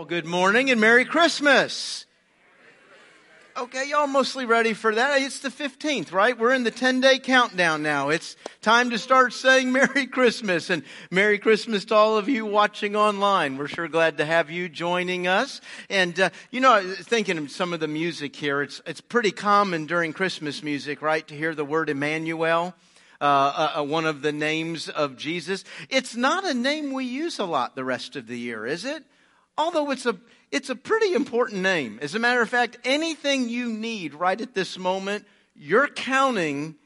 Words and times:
Well, 0.00 0.06
good 0.06 0.24
morning 0.24 0.70
and 0.70 0.80
Merry 0.80 1.04
Christmas. 1.04 2.06
Okay, 3.54 3.90
y'all 3.90 4.06
mostly 4.06 4.46
ready 4.46 4.72
for 4.72 4.94
that. 4.94 5.20
It's 5.20 5.40
the 5.40 5.50
15th, 5.50 6.10
right? 6.10 6.38
We're 6.38 6.54
in 6.54 6.64
the 6.64 6.70
10 6.70 7.02
day 7.02 7.18
countdown 7.18 7.82
now. 7.82 8.08
It's 8.08 8.34
time 8.62 8.88
to 8.92 8.98
start 8.98 9.34
saying 9.34 9.70
Merry 9.72 10.06
Christmas 10.06 10.70
and 10.70 10.84
Merry 11.10 11.38
Christmas 11.38 11.84
to 11.84 11.96
all 11.96 12.16
of 12.16 12.30
you 12.30 12.46
watching 12.46 12.96
online. 12.96 13.58
We're 13.58 13.68
sure 13.68 13.88
glad 13.88 14.16
to 14.16 14.24
have 14.24 14.50
you 14.50 14.70
joining 14.70 15.26
us. 15.26 15.60
And, 15.90 16.18
uh, 16.18 16.30
you 16.50 16.60
know, 16.60 16.94
thinking 17.02 17.36
of 17.36 17.50
some 17.50 17.74
of 17.74 17.80
the 17.80 17.86
music 17.86 18.34
here, 18.34 18.62
it's, 18.62 18.80
it's 18.86 19.02
pretty 19.02 19.32
common 19.32 19.84
during 19.84 20.14
Christmas 20.14 20.62
music, 20.62 21.02
right, 21.02 21.28
to 21.28 21.36
hear 21.36 21.54
the 21.54 21.66
word 21.66 21.90
Emmanuel. 21.90 22.74
Uh, 23.20 23.24
uh, 23.24 23.80
uh, 23.80 23.84
one 23.84 24.06
of 24.06 24.22
the 24.22 24.32
names 24.32 24.88
of 24.88 25.18
Jesus. 25.18 25.62
It's 25.90 26.16
not 26.16 26.46
a 26.46 26.54
name 26.54 26.90
we 26.94 27.04
use 27.04 27.38
a 27.38 27.44
lot 27.44 27.76
the 27.76 27.84
rest 27.84 28.16
of 28.16 28.26
the 28.28 28.38
year, 28.38 28.64
is 28.64 28.86
it? 28.86 29.04
Although 29.60 29.90
it's 29.90 30.06
a, 30.06 30.16
it's 30.50 30.70
a 30.70 30.74
pretty 30.74 31.12
important 31.12 31.60
name. 31.60 31.98
As 32.00 32.14
a 32.14 32.18
matter 32.18 32.40
of 32.40 32.48
fact, 32.48 32.78
anything 32.82 33.50
you 33.50 33.70
need 33.70 34.14
right 34.14 34.40
at 34.40 34.54
this 34.54 34.78
moment, 34.78 35.26
you're 35.54 35.86
counting 35.86 36.76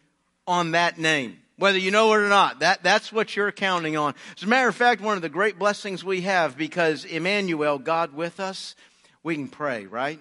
on 0.45 0.73
that 0.73 0.99
name. 0.99 1.39
Whether 1.57 1.79
you 1.79 1.93
know 1.93 2.13
it 2.13 2.17
or 2.17 2.29
not, 2.29 2.59
that, 2.59 2.83
that's 2.83 3.13
what 3.13 3.37
you're 3.37 3.53
counting 3.53 3.97
on. 3.97 4.17
As 4.37 4.43
a 4.43 4.49
matter 4.49 4.67
of 4.67 4.75
fact, 4.75 5.01
one 5.01 5.15
of 5.15 5.23
the 5.23 5.29
great 5.29 5.57
blessings 5.57 6.03
we 6.03 6.23
have 6.23 6.59
because 6.59 7.05
Emmanuel, 7.05 7.79
God 7.79 8.13
with 8.13 8.41
us, 8.41 8.75
we 9.23 9.37
can 9.37 9.47
pray, 9.47 9.87
right? 9.87 10.19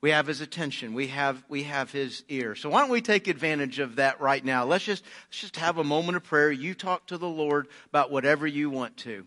We 0.00 0.10
have 0.10 0.26
his 0.26 0.40
attention. 0.40 0.92
We 0.92 1.06
have, 1.06 1.40
we 1.48 1.62
have 1.62 1.92
his 1.92 2.24
ear. 2.28 2.56
So 2.56 2.68
why 2.68 2.80
don't 2.80 2.90
we 2.90 3.00
take 3.00 3.28
advantage 3.28 3.78
of 3.78 3.96
that 3.96 4.20
right 4.20 4.44
now? 4.44 4.64
Let's 4.64 4.84
just, 4.84 5.04
let's 5.28 5.40
just 5.40 5.56
have 5.56 5.78
a 5.78 5.84
moment 5.84 6.16
of 6.16 6.24
prayer. 6.24 6.50
You 6.50 6.74
talk 6.74 7.06
to 7.06 7.16
the 7.16 7.28
Lord 7.28 7.68
about 7.90 8.10
whatever 8.10 8.44
you 8.44 8.70
want 8.70 8.96
to. 8.98 9.24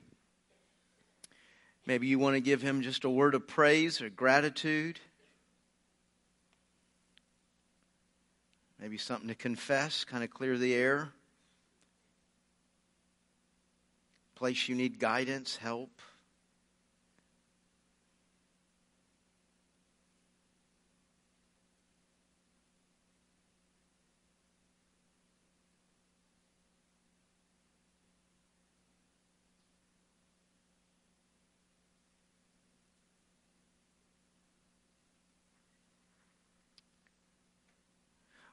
Maybe 1.90 2.06
you 2.06 2.20
want 2.20 2.36
to 2.36 2.40
give 2.40 2.62
him 2.62 2.84
just 2.84 3.04
a 3.04 3.10
word 3.10 3.34
of 3.34 3.48
praise 3.48 4.00
or 4.00 4.12
gratitude. 4.12 5.00
Maybe 8.80 9.00
something 9.00 9.28
to 9.30 9.34
confess, 9.34 10.04
kind 10.04 10.23
of 10.23 10.30
clear 10.30 10.59
the 10.59 10.76
air. 10.76 11.09
Place 14.36 14.70
you 14.70 14.76
need 14.76 15.00
guidance, 15.00 15.56
help. 15.56 15.90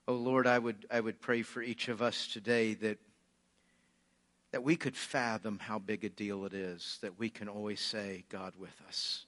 Oh 0.09 0.15
Lord, 0.15 0.47
I 0.47 0.59
would, 0.59 0.87
I 0.91 1.01
would 1.01 1.21
pray 1.21 1.43
for 1.43 1.61
each 1.61 1.89
of 1.89 2.01
us 2.01 2.29
today 2.29 2.75
that, 2.75 2.99
that 4.53 4.63
we 4.63 4.77
could 4.77 4.97
fathom 4.97 5.59
how 5.59 5.79
big 5.79 6.05
a 6.05 6.09
deal 6.09 6.45
it 6.45 6.55
is 6.55 6.99
that 7.03 7.19
we 7.19 7.29
can 7.29 7.49
always 7.49 7.81
say, 7.81 8.25
God 8.29 8.53
with 8.59 8.81
us. 8.87 9.27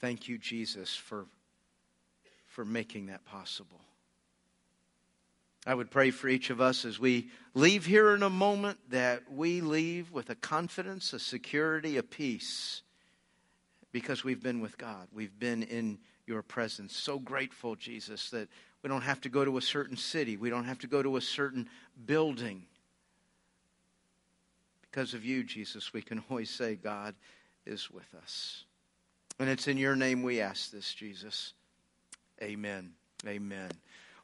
Thank 0.00 0.28
you, 0.28 0.38
Jesus, 0.38 0.94
for, 0.94 1.26
for 2.46 2.64
making 2.64 3.06
that 3.06 3.24
possible. 3.24 3.80
I 5.66 5.74
would 5.74 5.90
pray 5.90 6.10
for 6.10 6.28
each 6.28 6.50
of 6.50 6.60
us 6.60 6.84
as 6.84 6.98
we 6.98 7.30
leave 7.54 7.84
here 7.84 8.14
in 8.14 8.22
a 8.22 8.30
moment 8.30 8.78
that 8.90 9.30
we 9.30 9.60
leave 9.60 10.12
with 10.12 10.30
a 10.30 10.34
confidence, 10.34 11.12
a 11.12 11.18
security, 11.18 11.96
a 11.96 12.02
peace 12.02 12.82
because 13.92 14.24
we've 14.24 14.42
been 14.42 14.60
with 14.60 14.78
God. 14.78 15.08
We've 15.12 15.36
been 15.38 15.62
in 15.62 15.98
your 16.28 16.42
presence. 16.42 16.96
So 16.96 17.18
grateful, 17.18 17.74
Jesus, 17.74 18.30
that 18.30 18.48
we 18.82 18.88
don't 18.88 19.02
have 19.02 19.20
to 19.22 19.28
go 19.28 19.44
to 19.44 19.56
a 19.56 19.62
certain 19.62 19.96
city, 19.96 20.36
we 20.36 20.50
don't 20.50 20.64
have 20.64 20.78
to 20.80 20.86
go 20.86 21.02
to 21.02 21.16
a 21.16 21.20
certain 21.20 21.68
building. 22.06 22.64
Because 24.82 25.14
of 25.14 25.24
you, 25.24 25.42
Jesus, 25.42 25.92
we 25.92 26.02
can 26.02 26.22
always 26.30 26.50
say, 26.50 26.76
God 26.76 27.14
is 27.66 27.90
with 27.90 28.14
us. 28.22 28.64
And 29.38 29.48
it's 29.48 29.68
in 29.68 29.76
your 29.76 29.94
name 29.94 30.22
we 30.22 30.40
ask 30.40 30.70
this, 30.70 30.92
Jesus. 30.94 31.52
Amen. 32.42 32.92
Amen. 33.26 33.70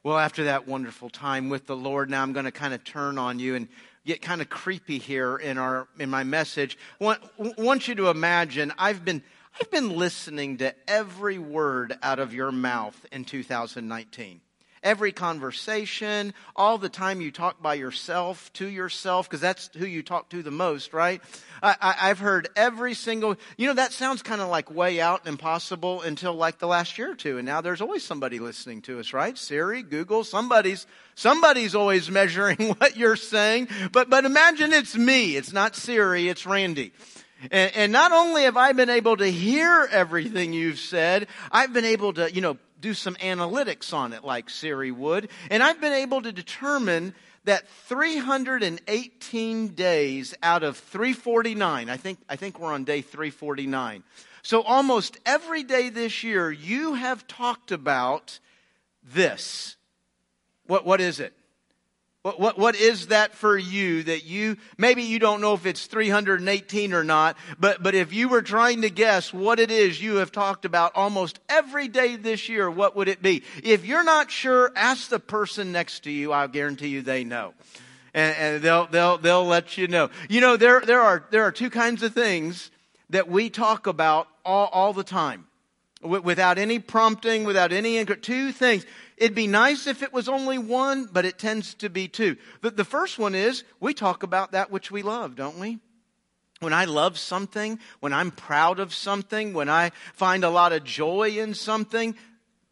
Well, 0.03 0.17
after 0.17 0.45
that 0.45 0.67
wonderful 0.67 1.09
time 1.09 1.49
with 1.49 1.65
the 1.65 1.75
Lord, 1.75 2.09
now 2.09 2.21
I'm 2.21 2.33
going 2.33 2.45
to 2.45 2.51
kind 2.51 2.73
of 2.73 2.83
turn 2.83 3.17
on 3.17 3.39
you 3.39 3.55
and 3.55 3.67
get 4.05 4.21
kind 4.21 4.41
of 4.41 4.49
creepy 4.49 4.99
here 4.99 5.37
in 5.37 5.57
our 5.57 5.87
in 5.97 6.09
my 6.09 6.23
message. 6.23 6.77
I 7.01 7.17
want 7.39 7.87
you 7.87 7.95
to 7.95 8.09
imagine 8.09 8.71
I've 8.77 9.03
been 9.03 9.23
I've 9.57 9.71
been 9.71 9.95
listening 9.95 10.57
to 10.57 10.75
every 10.85 11.37
word 11.37 11.97
out 12.03 12.19
of 12.19 12.33
your 12.33 12.51
mouth 12.51 13.05
in 13.13 13.23
2019. 13.23 14.41
Every 14.83 15.13
conversation, 15.13 16.33
all 16.57 16.77
the 16.77 16.89
time 16.89 17.21
you 17.21 17.31
talk 17.31 17.61
by 17.61 17.75
yourself, 17.75 18.51
to 18.53 18.67
yourself, 18.67 19.29
because 19.29 19.39
that's 19.39 19.69
who 19.77 19.85
you 19.85 20.03
talk 20.03 20.29
to 20.29 20.43
the 20.43 20.51
most, 20.51 20.93
right? 20.93 21.21
I, 21.63 21.93
have 22.09 22.19
heard 22.19 22.49
every 22.57 22.93
single, 22.93 23.37
you 23.57 23.67
know, 23.67 23.73
that 23.75 23.93
sounds 23.93 24.21
kind 24.21 24.41
of 24.41 24.49
like 24.49 24.69
way 24.69 24.99
out 24.99 25.21
and 25.21 25.29
impossible 25.29 26.01
until 26.01 26.33
like 26.33 26.59
the 26.59 26.67
last 26.67 26.97
year 26.97 27.13
or 27.13 27.15
two. 27.15 27.37
And 27.37 27.45
now 27.45 27.61
there's 27.61 27.81
always 27.81 28.03
somebody 28.03 28.39
listening 28.39 28.81
to 28.83 28.99
us, 28.99 29.13
right? 29.13 29.37
Siri, 29.37 29.83
Google, 29.83 30.25
somebody's, 30.25 30.85
somebody's 31.15 31.75
always 31.75 32.11
measuring 32.11 32.75
what 32.75 32.97
you're 32.97 33.15
saying. 33.15 33.69
But, 33.93 34.09
but 34.09 34.25
imagine 34.25 34.73
it's 34.73 34.97
me. 34.97 35.37
It's 35.37 35.53
not 35.53 35.77
Siri, 35.77 36.27
it's 36.27 36.45
Randy. 36.45 36.91
And, 37.51 37.75
and, 37.75 37.91
not 37.91 38.11
only 38.11 38.43
have 38.43 38.57
I 38.57 38.71
been 38.71 38.89
able 38.89 39.17
to 39.17 39.29
hear 39.29 39.87
everything 39.91 40.53
you've 40.53 40.79
said, 40.79 41.27
I've 41.51 41.73
been 41.73 41.85
able 41.85 42.13
to, 42.13 42.33
you 42.33 42.41
know, 42.41 42.57
do 42.81 42.93
some 42.93 43.15
analytics 43.15 43.93
on 43.93 44.13
it 44.13 44.23
like 44.23 44.49
Siri 44.49 44.91
would. 44.91 45.29
And 45.49 45.61
I've 45.61 45.81
been 45.81 45.93
able 45.93 46.21
to 46.21 46.31
determine 46.31 47.13
that 47.45 47.67
318 47.67 49.67
days 49.69 50.33
out 50.41 50.63
of 50.63 50.77
349, 50.77 51.89
I 51.89 51.97
think, 51.97 52.19
I 52.27 52.35
think 52.35 52.59
we're 52.59 52.73
on 52.73 52.83
day 52.83 53.01
349. 53.01 54.03
So 54.41 54.61
almost 54.61 55.17
every 55.25 55.63
day 55.63 55.89
this 55.89 56.23
year, 56.23 56.51
you 56.51 56.95
have 56.95 57.27
talked 57.27 57.71
about 57.71 58.39
this. 59.03 59.77
What, 60.67 60.85
what 60.85 61.01
is 61.01 61.19
it? 61.19 61.33
What, 62.25 62.39
what, 62.39 62.57
what 62.57 62.75
is 62.75 63.07
that 63.07 63.35
for 63.35 63.55
you 63.55 64.01
that 64.01 64.25
you, 64.25 64.57
maybe 64.79 65.03
you 65.03 65.19
don't 65.19 65.41
know 65.41 65.53
if 65.53 65.67
it's 65.67 65.85
318 65.85 66.91
or 66.91 67.03
not, 67.03 67.37
but, 67.59 67.83
but 67.83 67.93
if 67.93 68.13
you 68.13 68.29
were 68.29 68.41
trying 68.41 68.81
to 68.81 68.89
guess 68.89 69.31
what 69.31 69.59
it 69.59 69.69
is 69.69 70.01
you 70.01 70.15
have 70.15 70.31
talked 70.31 70.65
about 70.65 70.93
almost 70.95 71.39
every 71.49 71.87
day 71.87 72.15
this 72.15 72.49
year, 72.49 72.67
what 72.67 72.95
would 72.95 73.09
it 73.09 73.21
be? 73.21 73.43
If 73.63 73.85
you're 73.85 74.03
not 74.03 74.31
sure, 74.31 74.71
ask 74.75 75.09
the 75.09 75.19
person 75.19 75.71
next 75.71 76.05
to 76.05 76.11
you. 76.11 76.31
I'll 76.31 76.47
guarantee 76.47 76.87
you 76.87 77.03
they 77.03 77.23
know. 77.23 77.53
And, 78.15 78.35
and 78.35 78.63
they'll, 78.63 78.87
they'll, 78.87 79.19
they'll 79.19 79.45
let 79.45 79.77
you 79.77 79.87
know. 79.87 80.09
You 80.27 80.41
know, 80.41 80.57
there, 80.57 80.81
there 80.81 81.01
are, 81.01 81.27
there 81.29 81.43
are 81.43 81.51
two 81.51 81.69
kinds 81.69 82.01
of 82.01 82.15
things 82.15 82.71
that 83.11 83.29
we 83.29 83.51
talk 83.51 83.85
about 83.85 84.27
all, 84.43 84.67
all 84.73 84.93
the 84.93 85.03
time 85.03 85.45
without 86.01 86.57
any 86.57 86.79
prompting, 86.79 87.43
without 87.43 87.71
any, 87.71 88.03
two 88.03 88.51
things. 88.51 88.85
It'd 89.17 89.35
be 89.35 89.47
nice 89.47 89.87
if 89.87 90.03
it 90.03 90.11
was 90.11 90.27
only 90.27 90.57
one, 90.57 91.09
but 91.11 91.25
it 91.25 91.39
tends 91.39 91.73
to 91.75 91.89
be 91.89 92.07
two. 92.07 92.35
The, 92.61 92.71
the 92.71 92.83
first 92.85 93.17
one 93.17 93.33
is 93.33 93.63
we 93.79 93.93
talk 93.93 94.23
about 94.23 94.51
that 94.51 94.71
which 94.71 94.91
we 94.91 95.03
love, 95.03 95.35
don't 95.35 95.57
we? 95.57 95.79
When 96.59 96.73
I 96.73 96.85
love 96.85 97.17
something, 97.17 97.79
when 97.99 98.13
I'm 98.13 98.31
proud 98.31 98.79
of 98.79 98.93
something, 98.93 99.53
when 99.53 99.69
I 99.69 99.91
find 100.13 100.43
a 100.43 100.49
lot 100.49 100.73
of 100.73 100.83
joy 100.83 101.35
in 101.37 101.53
something, 101.53 102.15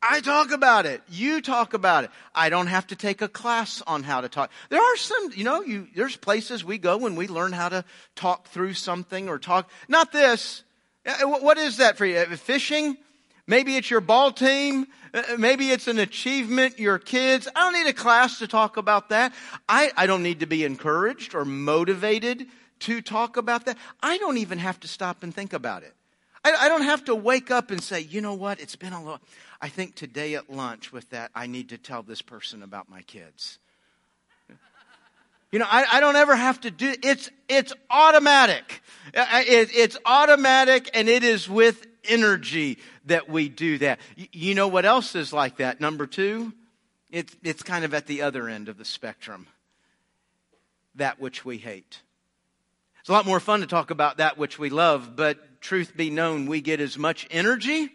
I 0.01 0.19
talk 0.19 0.51
about 0.51 0.85
it. 0.85 1.01
You 1.09 1.41
talk 1.41 1.73
about 1.73 2.03
it. 2.03 2.11
I 2.35 2.49
don't 2.49 2.67
have 2.67 2.87
to 2.87 2.95
take 2.95 3.21
a 3.21 3.29
class 3.29 3.81
on 3.87 4.03
how 4.03 4.19
to 4.19 4.27
talk. 4.27 4.51
There 4.69 4.81
are 4.81 4.97
some, 4.97 5.31
you 5.33 5.45
know, 5.45 5.61
you, 5.61 5.87
there's 5.95 6.17
places 6.17 6.63
we 6.63 6.77
go 6.77 6.97
when 6.97 7.15
we 7.15 7.27
learn 7.27 7.53
how 7.53 7.69
to 7.69 7.85
talk 8.15 8.49
through 8.49 8.73
something 8.73 9.29
or 9.29 9.39
talk. 9.39 9.69
Not 9.87 10.11
this. 10.11 10.63
Uh, 11.05 11.25
what 11.39 11.57
is 11.57 11.77
that 11.77 11.97
for 11.97 12.05
you? 12.05 12.23
Fishing? 12.35 12.97
Maybe 13.45 13.75
it's 13.75 13.89
your 13.89 14.01
ball 14.01 14.31
team. 14.31 14.87
Uh, 15.13 15.23
uh, 15.33 15.37
maybe 15.37 15.69
it's 15.69 15.87
an 15.87 15.99
achievement, 15.99 16.79
your 16.79 16.97
kids. 16.97 17.47
I 17.55 17.59
don't 17.59 17.73
need 17.73 17.89
a 17.89 17.93
class 17.93 18.39
to 18.39 18.47
talk 18.47 18.77
about 18.77 19.09
that. 19.09 19.33
I, 19.67 19.91
I 19.97 20.07
don't 20.07 20.23
need 20.23 20.39
to 20.39 20.45
be 20.45 20.63
encouraged 20.63 21.35
or 21.35 21.43
motivated 21.43 22.47
to 22.79 23.01
talk 23.01 23.37
about 23.37 23.65
that. 23.65 23.77
I 24.01 24.17
don't 24.17 24.37
even 24.37 24.59
have 24.59 24.79
to 24.81 24.87
stop 24.87 25.23
and 25.23 25.33
think 25.33 25.53
about 25.53 25.83
it. 25.83 25.93
I, 26.45 26.53
I 26.53 26.69
don't 26.69 26.83
have 26.83 27.05
to 27.05 27.15
wake 27.15 27.51
up 27.51 27.71
and 27.71 27.81
say, 27.81 28.01
you 28.01 28.21
know 28.21 28.33
what? 28.33 28.59
It's 28.59 28.75
been 28.75 28.93
a 28.93 29.03
long, 29.03 29.19
I 29.61 29.69
think 29.69 29.95
today 29.95 30.35
at 30.35 30.49
lunch 30.49 30.91
with 30.91 31.09
that, 31.09 31.31
I 31.35 31.47
need 31.47 31.69
to 31.69 31.77
tell 31.77 32.03
this 32.03 32.21
person 32.21 32.63
about 32.63 32.89
my 32.89 33.01
kids. 33.01 33.59
You 35.51 35.59
know, 35.59 35.67
I, 35.69 35.85
I, 35.91 35.99
don't 35.99 36.15
ever 36.15 36.35
have 36.35 36.61
to 36.61 36.71
do 36.71 36.95
it's 37.03 37.29
it's 37.47 37.73
automatic. 37.87 38.81
Uh, 39.15 39.19
uh, 39.19 39.43
it, 39.45 39.69
it's 39.71 39.97
automatic 40.03 40.89
and 40.95 41.07
it 41.07 41.23
is 41.23 41.47
with 41.47 41.85
energy 42.05 42.77
that 43.05 43.29
we 43.29 43.49
do 43.49 43.77
that. 43.79 43.99
You 44.15 44.55
know 44.55 44.67
what 44.67 44.85
else 44.85 45.15
is 45.15 45.33
like 45.33 45.57
that? 45.57 45.81
Number 45.81 46.05
two, 46.07 46.53
it's, 47.09 47.35
it's 47.43 47.63
kind 47.63 47.85
of 47.85 47.93
at 47.93 48.07
the 48.07 48.21
other 48.21 48.47
end 48.47 48.69
of 48.69 48.77
the 48.77 48.85
spectrum. 48.85 49.47
That 50.95 51.19
which 51.19 51.43
we 51.43 51.57
hate. 51.57 52.01
It's 52.99 53.09
a 53.09 53.13
lot 53.13 53.25
more 53.25 53.39
fun 53.39 53.59
to 53.61 53.67
talk 53.67 53.91
about 53.91 54.17
that 54.17 54.37
which 54.37 54.57
we 54.57 54.69
love, 54.69 55.15
but 55.15 55.61
truth 55.61 55.95
be 55.97 56.09
known, 56.09 56.45
we 56.45 56.61
get 56.61 56.79
as 56.79 56.97
much 56.97 57.27
energy 57.31 57.89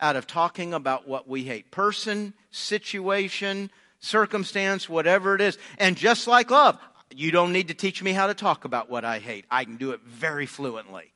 out 0.00 0.16
of 0.16 0.26
talking 0.26 0.74
about 0.74 1.08
what 1.08 1.26
we 1.26 1.44
hate 1.44 1.70
person, 1.70 2.34
situation, 2.50 3.70
circumstance, 4.00 4.88
whatever 4.88 5.34
it 5.34 5.40
is. 5.40 5.56
And 5.78 5.96
just 5.96 6.26
like 6.26 6.50
love, 6.50 6.78
you 7.14 7.30
don't 7.30 7.52
need 7.52 7.68
to 7.68 7.74
teach 7.74 8.02
me 8.02 8.12
how 8.12 8.26
to 8.26 8.34
talk 8.34 8.64
about 8.64 8.90
what 8.90 9.04
I 9.04 9.18
hate. 9.18 9.46
I 9.50 9.64
can 9.64 9.76
do 9.76 9.92
it 9.92 10.00
very 10.02 10.46
fluently. 10.46 11.12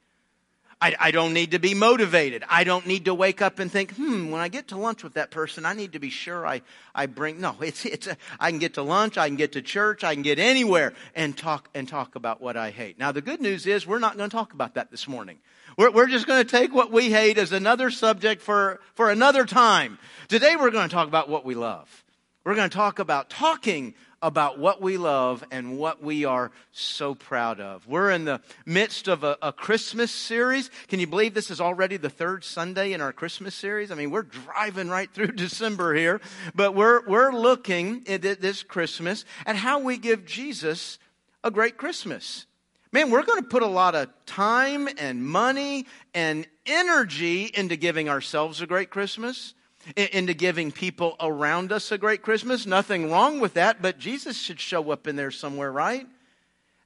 I, 0.82 0.96
I, 0.98 1.10
don't 1.10 1.34
need 1.34 1.50
to 1.50 1.58
be 1.58 1.74
motivated. 1.74 2.42
I 2.48 2.64
don't 2.64 2.86
need 2.86 3.04
to 3.04 3.14
wake 3.14 3.42
up 3.42 3.58
and 3.58 3.70
think, 3.70 3.94
hmm, 3.94 4.30
when 4.30 4.40
I 4.40 4.48
get 4.48 4.68
to 4.68 4.78
lunch 4.78 5.04
with 5.04 5.14
that 5.14 5.30
person, 5.30 5.66
I 5.66 5.74
need 5.74 5.92
to 5.92 5.98
be 5.98 6.08
sure 6.08 6.46
I, 6.46 6.62
I 6.94 7.06
bring, 7.06 7.40
no, 7.40 7.54
it's, 7.60 7.84
it's, 7.84 8.06
a, 8.06 8.16
I 8.38 8.50
can 8.50 8.58
get 8.58 8.74
to 8.74 8.82
lunch, 8.82 9.18
I 9.18 9.28
can 9.28 9.36
get 9.36 9.52
to 9.52 9.62
church, 9.62 10.04
I 10.04 10.14
can 10.14 10.22
get 10.22 10.38
anywhere 10.38 10.94
and 11.14 11.36
talk, 11.36 11.68
and 11.74 11.86
talk 11.86 12.14
about 12.16 12.40
what 12.40 12.56
I 12.56 12.70
hate. 12.70 12.98
Now 12.98 13.12
the 13.12 13.20
good 13.20 13.40
news 13.40 13.66
is 13.66 13.86
we're 13.86 13.98
not 13.98 14.16
going 14.16 14.30
to 14.30 14.34
talk 14.34 14.54
about 14.54 14.74
that 14.74 14.90
this 14.90 15.06
morning. 15.06 15.38
We're, 15.76 15.90
we're 15.90 16.08
just 16.08 16.26
going 16.26 16.42
to 16.44 16.50
take 16.50 16.74
what 16.74 16.90
we 16.90 17.10
hate 17.10 17.36
as 17.36 17.52
another 17.52 17.90
subject 17.90 18.40
for, 18.40 18.80
for 18.94 19.10
another 19.10 19.44
time. 19.44 19.98
Today 20.28 20.56
we're 20.56 20.70
going 20.70 20.88
to 20.88 20.94
talk 20.94 21.08
about 21.08 21.28
what 21.28 21.44
we 21.44 21.54
love. 21.54 22.04
We're 22.44 22.54
going 22.54 22.70
to 22.70 22.76
talk 22.76 22.98
about 22.98 23.28
talking 23.28 23.94
about 24.22 24.58
what 24.58 24.82
we 24.82 24.96
love 24.96 25.42
and 25.50 25.78
what 25.78 26.02
we 26.02 26.24
are 26.24 26.50
so 26.72 27.14
proud 27.14 27.60
of. 27.60 27.86
We're 27.86 28.10
in 28.10 28.24
the 28.24 28.40
midst 28.66 29.08
of 29.08 29.24
a, 29.24 29.38
a, 29.40 29.52
Christmas 29.52 30.10
series. 30.10 30.70
Can 30.88 31.00
you 31.00 31.06
believe 31.06 31.32
this 31.32 31.50
is 31.50 31.60
already 31.60 31.96
the 31.96 32.10
third 32.10 32.44
Sunday 32.44 32.92
in 32.92 33.00
our 33.00 33.12
Christmas 33.12 33.54
series? 33.54 33.90
I 33.90 33.94
mean, 33.94 34.10
we're 34.10 34.22
driving 34.22 34.88
right 34.88 35.10
through 35.10 35.32
December 35.36 35.94
here, 35.94 36.20
but 36.54 36.74
we're, 36.74 37.06
we're 37.06 37.32
looking 37.32 38.04
at 38.08 38.22
this 38.22 38.62
Christmas 38.62 39.24
at 39.46 39.56
how 39.56 39.80
we 39.80 39.96
give 39.96 40.26
Jesus 40.26 40.98
a 41.42 41.50
great 41.50 41.78
Christmas. 41.78 42.46
Man, 42.92 43.10
we're 43.10 43.22
going 43.22 43.42
to 43.42 43.48
put 43.48 43.62
a 43.62 43.68
lot 43.68 43.94
of 43.94 44.08
time 44.26 44.88
and 44.98 45.24
money 45.24 45.86
and 46.12 46.46
energy 46.66 47.50
into 47.54 47.76
giving 47.76 48.08
ourselves 48.08 48.60
a 48.60 48.66
great 48.66 48.90
Christmas 48.90 49.54
into 49.96 50.34
giving 50.34 50.72
people 50.72 51.16
around 51.20 51.72
us 51.72 51.90
a 51.90 51.98
great 51.98 52.22
Christmas. 52.22 52.66
Nothing 52.66 53.10
wrong 53.10 53.40
with 53.40 53.54
that, 53.54 53.80
but 53.80 53.98
Jesus 53.98 54.38
should 54.38 54.60
show 54.60 54.90
up 54.90 55.06
in 55.06 55.16
there 55.16 55.30
somewhere, 55.30 55.72
right? 55.72 56.06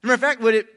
matter 0.01 0.13
of 0.13 0.21
fact, 0.21 0.41
would 0.41 0.55
it, 0.55 0.67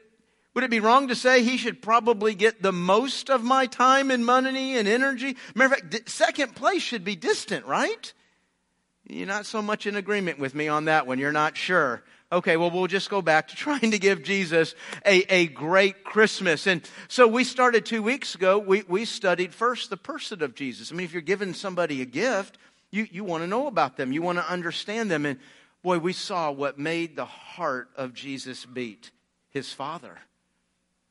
would 0.53 0.63
it 0.63 0.71
be 0.71 0.79
wrong 0.79 1.07
to 1.07 1.15
say 1.15 1.43
he 1.43 1.57
should 1.57 1.81
probably 1.81 2.33
get 2.33 2.61
the 2.61 2.71
most 2.71 3.29
of 3.29 3.43
my 3.43 3.67
time 3.67 4.11
and 4.11 4.25
money 4.25 4.77
and 4.77 4.87
energy? 4.87 5.37
Matter 5.55 5.75
of 5.75 5.79
fact, 5.79 6.09
second 6.09 6.55
place 6.55 6.81
should 6.81 7.05
be 7.05 7.15
distant, 7.15 7.65
right? 7.65 8.11
You're 9.07 9.27
not 9.27 9.45
so 9.45 9.61
much 9.61 9.85
in 9.85 9.95
agreement 9.95 10.39
with 10.39 10.53
me 10.53 10.67
on 10.67 10.85
that 10.85 11.07
one. 11.07 11.19
You're 11.19 11.31
not 11.31 11.57
sure. 11.57 12.03
Okay, 12.31 12.57
well, 12.57 12.69
we'll 12.69 12.85
just 12.85 13.09
go 13.09 13.21
back 13.23 13.47
to 13.47 13.55
trying 13.57 13.91
to 13.91 13.99
give 13.99 14.23
Jesus 14.23 14.75
a, 15.05 15.21
a 15.33 15.47
great 15.47 16.03
Christmas. 16.03 16.67
And 16.67 16.81
so 17.07 17.27
we 17.27 17.43
started 17.43 17.85
two 17.85 18.03
weeks 18.03 18.35
ago. 18.35 18.59
We, 18.59 18.83
we 18.87 19.05
studied 19.05 19.53
first 19.53 19.89
the 19.89 19.97
person 19.97 20.43
of 20.43 20.53
Jesus. 20.53 20.91
I 20.91 20.95
mean, 20.95 21.05
if 21.05 21.13
you're 21.13 21.21
giving 21.21 21.53
somebody 21.53 22.01
a 22.01 22.05
gift, 22.05 22.57
you, 22.91 23.07
you 23.11 23.23
want 23.23 23.43
to 23.43 23.47
know 23.47 23.67
about 23.67 23.97
them, 23.97 24.11
you 24.11 24.21
want 24.21 24.37
to 24.37 24.49
understand 24.49 25.09
them. 25.09 25.25
And 25.25 25.39
boy, 25.81 25.99
we 25.99 26.13
saw 26.13 26.51
what 26.51 26.77
made 26.77 27.15
the 27.15 27.25
heart 27.25 27.89
of 27.95 28.13
Jesus 28.13 28.65
beat 28.65 29.11
his 29.49 29.73
Father 29.73 30.17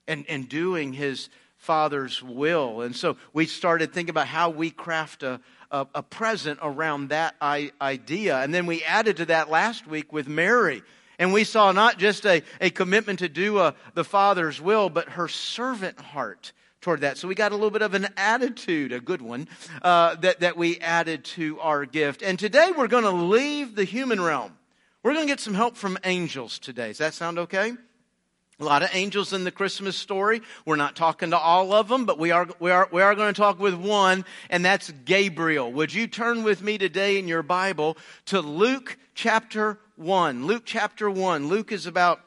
and, 0.06 0.24
and 0.28 0.48
doing 0.48 0.92
his 0.92 1.28
Father's 1.56 2.22
will. 2.22 2.82
And 2.82 2.94
so 2.94 3.16
we 3.32 3.46
started 3.46 3.92
thinking 3.92 4.10
about 4.10 4.28
how 4.28 4.50
we 4.50 4.70
craft 4.70 5.24
a, 5.24 5.40
a, 5.72 5.86
a 5.96 6.02
present 6.04 6.60
around 6.62 7.08
that 7.08 7.34
idea. 7.42 8.38
And 8.38 8.54
then 8.54 8.66
we 8.66 8.84
added 8.84 9.16
to 9.16 9.26
that 9.26 9.50
last 9.50 9.84
week 9.86 10.12
with 10.12 10.28
Mary 10.28 10.82
and 11.18 11.32
we 11.32 11.44
saw 11.44 11.72
not 11.72 11.98
just 11.98 12.24
a, 12.24 12.42
a 12.60 12.70
commitment 12.70 13.18
to 13.20 13.28
do 13.28 13.58
a, 13.58 13.64
uh, 13.64 13.72
the 13.94 14.04
Father's 14.04 14.60
will, 14.60 14.88
but 14.88 15.10
her 15.10 15.28
servant 15.28 16.00
heart 16.00 16.52
toward 16.80 17.00
that. 17.00 17.18
So 17.18 17.26
we 17.26 17.34
got 17.34 17.52
a 17.52 17.56
little 17.56 17.70
bit 17.70 17.82
of 17.82 17.94
an 17.94 18.08
attitude, 18.16 18.92
a 18.92 19.00
good 19.00 19.20
one, 19.20 19.48
uh, 19.82 20.14
that, 20.16 20.40
that 20.40 20.56
we 20.56 20.78
added 20.78 21.24
to 21.24 21.58
our 21.60 21.84
gift. 21.84 22.22
And 22.22 22.38
today 22.38 22.70
we're 22.76 22.88
going 22.88 23.04
to 23.04 23.10
leave 23.10 23.74
the 23.74 23.84
human 23.84 24.20
realm. 24.20 24.56
We're 25.02 25.14
going 25.14 25.26
to 25.26 25.32
get 25.32 25.40
some 25.40 25.54
help 25.54 25.76
from 25.76 25.98
angels 26.04 26.58
today. 26.58 26.88
Does 26.88 26.98
that 26.98 27.14
sound 27.14 27.38
okay? 27.38 27.72
A 28.60 28.64
lot 28.64 28.82
of 28.82 28.90
angels 28.92 29.32
in 29.32 29.44
the 29.44 29.52
Christmas 29.52 29.96
story. 29.96 30.42
We're 30.64 30.76
not 30.76 30.96
talking 30.96 31.30
to 31.30 31.38
all 31.38 31.72
of 31.72 31.86
them, 31.86 32.06
but 32.06 32.18
we 32.18 32.32
are, 32.32 32.48
we 32.58 32.72
are, 32.72 32.88
we 32.90 33.02
are 33.02 33.14
going 33.14 33.32
to 33.32 33.40
talk 33.40 33.60
with 33.60 33.74
one, 33.74 34.24
and 34.50 34.64
that's 34.64 34.90
Gabriel. 35.04 35.72
Would 35.72 35.94
you 35.94 36.08
turn 36.08 36.42
with 36.42 36.60
me 36.60 36.76
today 36.76 37.18
in 37.18 37.28
your 37.28 37.44
Bible 37.44 37.96
to 38.26 38.40
Luke 38.40 38.98
chapter 39.14 39.78
1. 39.98 40.46
Luke 40.46 40.62
chapter 40.64 41.10
1. 41.10 41.48
Luke 41.48 41.72
is 41.72 41.86
about, 41.86 42.20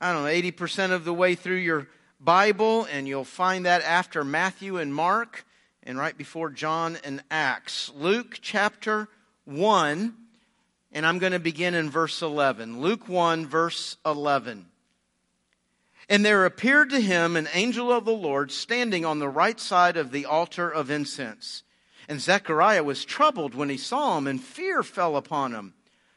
I 0.00 0.12
don't 0.12 0.24
know, 0.24 0.28
80% 0.28 0.90
of 0.90 1.04
the 1.04 1.14
way 1.14 1.36
through 1.36 1.56
your 1.56 1.86
Bible, 2.18 2.84
and 2.90 3.06
you'll 3.06 3.24
find 3.24 3.64
that 3.64 3.82
after 3.82 4.24
Matthew 4.24 4.78
and 4.78 4.92
Mark 4.92 5.44
and 5.84 5.96
right 5.96 6.18
before 6.18 6.50
John 6.50 6.98
and 7.04 7.22
Acts. 7.30 7.92
Luke 7.94 8.38
chapter 8.42 9.08
1, 9.44 10.14
and 10.90 11.06
I'm 11.06 11.20
going 11.20 11.32
to 11.32 11.38
begin 11.38 11.74
in 11.74 11.90
verse 11.90 12.22
11. 12.22 12.80
Luke 12.80 13.08
1, 13.08 13.46
verse 13.46 13.96
11. 14.04 14.66
And 16.08 16.24
there 16.24 16.44
appeared 16.44 16.90
to 16.90 17.00
him 17.00 17.36
an 17.36 17.48
angel 17.54 17.92
of 17.92 18.04
the 18.04 18.10
Lord 18.10 18.50
standing 18.50 19.04
on 19.04 19.20
the 19.20 19.28
right 19.28 19.60
side 19.60 19.96
of 19.96 20.10
the 20.10 20.26
altar 20.26 20.68
of 20.68 20.90
incense. 20.90 21.62
And 22.08 22.20
Zechariah 22.20 22.82
was 22.82 23.04
troubled 23.04 23.54
when 23.54 23.68
he 23.68 23.76
saw 23.76 24.18
him, 24.18 24.26
and 24.26 24.42
fear 24.42 24.82
fell 24.82 25.16
upon 25.16 25.52
him. 25.52 25.74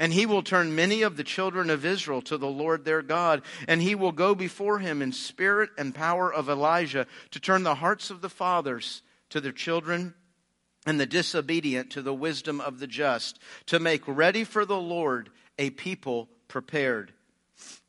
And 0.00 0.14
he 0.14 0.24
will 0.24 0.42
turn 0.42 0.74
many 0.74 1.02
of 1.02 1.18
the 1.18 1.22
children 1.22 1.68
of 1.68 1.84
Israel 1.84 2.22
to 2.22 2.38
the 2.38 2.48
Lord 2.48 2.86
their 2.86 3.02
God. 3.02 3.42
And 3.68 3.82
he 3.82 3.94
will 3.94 4.12
go 4.12 4.34
before 4.34 4.78
him 4.78 5.02
in 5.02 5.12
spirit 5.12 5.68
and 5.76 5.94
power 5.94 6.32
of 6.32 6.48
Elijah 6.48 7.06
to 7.32 7.38
turn 7.38 7.64
the 7.64 7.76
hearts 7.76 8.08
of 8.08 8.22
the 8.22 8.30
fathers 8.30 9.02
to 9.28 9.42
their 9.42 9.52
children 9.52 10.14
and 10.86 10.98
the 10.98 11.04
disobedient 11.04 11.90
to 11.90 12.00
the 12.00 12.14
wisdom 12.14 12.62
of 12.62 12.78
the 12.78 12.86
just, 12.86 13.38
to 13.66 13.78
make 13.78 14.02
ready 14.06 14.42
for 14.42 14.64
the 14.64 14.80
Lord 14.80 15.28
a 15.58 15.68
people 15.68 16.30
prepared. 16.48 17.12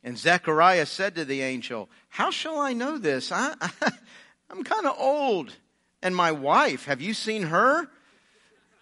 And 0.04 0.18
Zechariah 0.18 0.84
said 0.84 1.14
to 1.14 1.24
the 1.24 1.40
angel, 1.40 1.88
How 2.10 2.30
shall 2.30 2.58
I 2.58 2.74
know 2.74 2.98
this? 2.98 3.32
I, 3.32 3.54
I, 3.58 3.70
I'm 4.50 4.62
kind 4.64 4.86
of 4.86 4.96
old. 4.98 5.56
And 6.02 6.14
my 6.14 6.32
wife, 6.32 6.84
have 6.84 7.00
you 7.00 7.14
seen 7.14 7.44
her? 7.44 7.88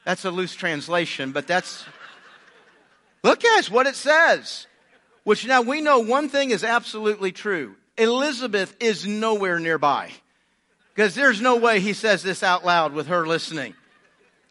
That's 0.04 0.24
a 0.24 0.32
loose 0.32 0.56
translation, 0.56 1.30
but 1.30 1.46
that's 1.46 1.84
Look 3.22 3.44
at 3.44 3.66
what 3.66 3.86
it 3.86 3.96
says. 3.96 4.66
Which 5.24 5.46
now 5.46 5.62
we 5.62 5.80
know 5.80 6.00
one 6.00 6.28
thing 6.28 6.50
is 6.50 6.64
absolutely 6.64 7.32
true. 7.32 7.76
Elizabeth 7.98 8.74
is 8.80 9.06
nowhere 9.06 9.58
nearby. 9.58 10.10
Because 10.94 11.14
there's 11.14 11.40
no 11.40 11.56
way 11.56 11.80
he 11.80 11.92
says 11.92 12.22
this 12.22 12.42
out 12.42 12.64
loud 12.64 12.92
with 12.92 13.08
her 13.08 13.26
listening. 13.26 13.74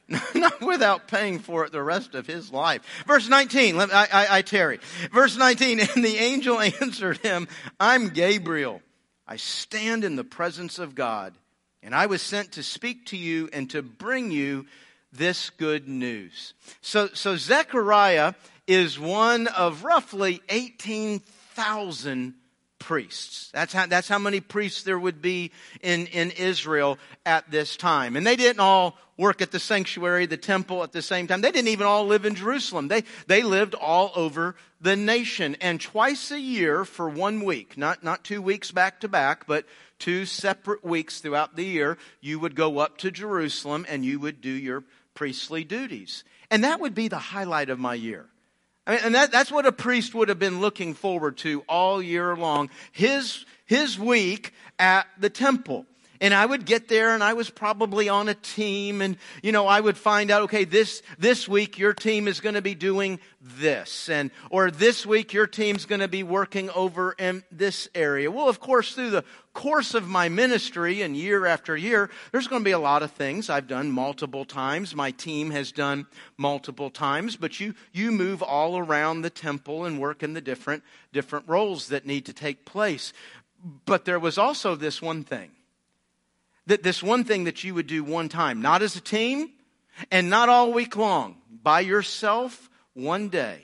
Not 0.36 0.62
without 0.62 1.08
paying 1.08 1.40
for 1.40 1.66
it 1.66 1.72
the 1.72 1.84
rest 1.84 2.16
of 2.16 2.26
his 2.26 2.52
life. 2.52 2.82
Verse 3.06 3.28
19, 3.28 3.80
I, 3.80 3.86
I, 3.92 4.28
I 4.38 4.42
tarry. 4.42 4.80
Verse 5.14 5.38
19, 5.38 5.80
and 5.96 6.04
the 6.04 6.18
angel 6.18 6.60
answered 6.82 7.18
him, 7.18 7.48
I'm 7.80 8.10
Gabriel. 8.10 8.82
I 9.28 9.36
stand 9.36 10.04
in 10.04 10.16
the 10.16 10.24
presence 10.24 10.80
of 10.80 10.96
God, 10.96 11.36
and 11.84 11.94
I 11.94 12.08
was 12.08 12.22
sent 12.22 12.54
to 12.54 12.64
speak 12.64 13.08
to 13.08 13.18
you 13.18 13.50
and 13.54 13.70
to 13.72 13.84
bring 13.84 14.32
you 14.32 14.66
this 15.12 15.52
good 15.52 15.88
news. 15.88 16.54
So, 16.82 17.10
so 17.14 17.36
Zechariah 17.36 18.34
is 18.70 19.00
one 19.00 19.48
of 19.48 19.84
roughly 19.84 20.44
18,000 20.48 22.36
priests. 22.78 23.50
That's 23.52 23.74
how, 23.74 23.88
that's 23.88 24.08
how 24.08 24.20
many 24.20 24.42
priests 24.42 24.84
there 24.84 25.00
would 25.00 25.24
be 25.24 25.52
in, 25.82 26.06
in 26.06 26.30
Israel 26.30 27.00
at 27.26 27.50
this 27.50 27.76
time. 27.76 28.16
And 28.16 28.28
they 28.28 28.36
didn't 28.36 28.60
all 28.60 28.96
work 29.18 29.42
at 29.42 29.52
the 29.52 29.60
sanctuary, 29.60 30.28
the 30.28 30.38
temple 30.38 30.84
at 30.84 30.92
the 30.92 31.02
same 31.02 31.26
time. 31.26 31.42
They 31.42 31.52
didn't 31.52 31.70
even 31.70 31.88
all 31.88 32.06
live 32.06 32.26
in 32.26 32.36
Jerusalem. 32.36 32.90
They, 32.90 33.06
they 33.26 33.42
lived 33.42 33.74
all 33.74 34.12
over 34.16 34.56
the 34.80 34.96
nation. 34.96 35.58
And 35.62 35.82
twice 35.82 36.30
a 36.30 36.40
year 36.40 36.86
for 36.86 37.10
one 37.10 37.44
week, 37.44 37.76
not, 37.76 38.04
not 38.04 38.24
two 38.24 38.40
weeks 38.40 38.70
back 38.70 39.00
to 39.02 39.08
back, 39.08 39.48
but 39.48 39.66
two 39.98 40.28
separate 40.28 40.86
weeks 40.86 41.22
throughout 41.22 41.56
the 41.56 41.66
year, 41.66 41.98
you 42.22 42.40
would 42.40 42.54
go 42.54 42.78
up 42.78 43.00
to 43.00 43.10
Jerusalem 43.10 43.88
and 43.90 44.06
you 44.06 44.20
would 44.20 44.42
do 44.42 44.52
your 44.52 44.84
priestly 45.16 45.64
duties. 45.64 46.24
And 46.52 46.64
that 46.64 46.80
would 46.80 46.94
be 46.94 47.08
the 47.08 47.18
highlight 47.18 47.72
of 47.72 47.80
my 47.80 47.96
year. 47.96 48.29
I 48.90 48.94
mean, 48.94 49.02
and 49.04 49.14
that, 49.14 49.32
that's 49.32 49.52
what 49.52 49.68
a 49.68 49.72
priest 49.72 50.16
would 50.16 50.30
have 50.30 50.40
been 50.40 50.62
looking 50.62 50.96
forward 50.96 51.38
to 51.38 51.64
all 51.70 52.02
year 52.02 52.36
long. 52.36 52.72
His, 52.92 53.46
his 53.68 54.00
week 54.00 54.52
at 54.80 55.06
the 55.20 55.30
temple. 55.30 55.86
And 56.22 56.34
I 56.34 56.46
would 56.46 56.66
get 56.66 56.90
there 56.90 57.14
and 57.14 57.24
I 57.24 57.34
was 57.34 57.50
probably 57.50 58.10
on 58.10 58.28
a 58.28 58.34
team 58.34 59.02
and, 59.02 59.18
you 59.42 59.54
know, 59.54 59.68
I 59.68 59.80
would 59.80 59.98
find 59.98 60.30
out, 60.30 60.44
okay, 60.44 60.66
this, 60.66 61.02
this 61.18 61.48
week 61.48 61.78
your 61.78 61.94
team 61.94 62.28
is 62.28 62.42
going 62.42 62.56
to 62.56 62.62
be 62.62 62.76
doing 62.76 63.20
this 63.42 64.10
and, 64.10 64.30
or 64.50 64.70
this 64.70 65.06
week 65.06 65.32
your 65.32 65.48
team's 65.48 65.86
going 65.86 66.02
to 66.02 66.10
be 66.10 66.24
working 66.24 66.70
over 66.72 67.14
in 67.14 67.44
this 67.52 67.88
area. 67.96 68.30
Well, 68.30 68.50
of 68.50 68.60
course, 68.60 68.94
through 68.94 69.12
the 69.12 69.24
course 69.54 69.94
of 69.94 70.10
my 70.10 70.28
ministry 70.28 71.02
and 71.04 71.16
year 71.16 71.46
after 71.46 71.78
year, 71.78 72.10
there's 72.34 72.48
going 72.48 72.64
to 72.64 72.66
be 72.66 72.72
a 72.72 72.80
lot 72.80 73.02
of 73.02 73.12
things 73.12 73.50
I've 73.50 73.68
done 73.68 73.90
multiple 73.90 74.44
times. 74.44 74.94
My 74.94 75.12
team 75.12 75.52
has 75.52 75.72
done 75.72 76.06
multiple 76.36 76.90
times, 76.90 77.38
but 77.38 77.62
you, 77.62 77.76
you 77.94 78.12
move 78.12 78.44
all 78.44 78.78
around 78.78 79.22
the 79.22 79.30
temple 79.30 79.86
and 79.86 80.02
work 80.02 80.22
in 80.22 80.34
the 80.34 80.42
different, 80.42 80.84
different 81.14 81.48
roles 81.48 81.88
that 81.88 82.06
need 82.06 82.26
to 82.26 82.34
take 82.34 82.66
place. 82.66 83.14
But 83.86 84.04
there 84.04 84.20
was 84.20 84.38
also 84.38 84.76
this 84.76 85.02
one 85.02 85.24
thing 85.24 85.52
that 86.70 86.84
this 86.84 87.02
one 87.02 87.24
thing 87.24 87.46
that 87.46 87.64
you 87.64 87.74
would 87.74 87.88
do 87.88 88.04
one 88.04 88.30
time, 88.30 88.62
not 88.62 88.84
as 88.84 88.96
a 88.96 89.02
team 89.02 89.50
and 90.12 90.30
not 90.30 90.50
all 90.50 90.72
week 90.72 90.96
long, 90.96 91.36
by 91.64 91.80
yourself, 91.80 92.70
one 92.94 93.30
day, 93.30 93.62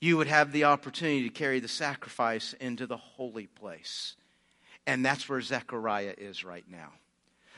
you 0.00 0.16
would 0.16 0.26
have 0.26 0.50
the 0.50 0.64
opportunity 0.64 1.24
to 1.24 1.28
carry 1.28 1.60
the 1.60 1.68
sacrifice 1.68 2.54
into 2.60 2.86
the 2.86 2.96
holy 2.96 3.46
place. 3.46 4.16
And 4.86 5.04
that's 5.04 5.28
where 5.28 5.42
Zechariah 5.42 6.14
is 6.16 6.44
right 6.44 6.64
now. 6.70 6.92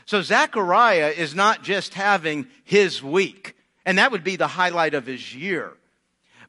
So 0.05 0.21
Zechariah 0.21 1.13
is 1.17 1.33
not 1.33 1.63
just 1.63 1.95
having 1.95 2.49
his 2.65 3.01
week, 3.01 3.55
and 3.87 3.99
that 3.99 4.11
would 4.11 4.25
be 4.25 4.35
the 4.35 4.49
highlight 4.49 4.95
of 4.95 5.07
his 5.07 5.33
year. 5.33 5.75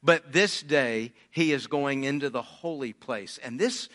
But 0.01 0.33
this 0.33 0.63
day, 0.63 1.13
he 1.29 1.51
is 1.51 1.67
going 1.67 2.03
into 2.03 2.31
the 2.31 2.41
holy 2.41 2.93
place. 2.93 3.39
And 3.43 3.59
this 3.59 3.89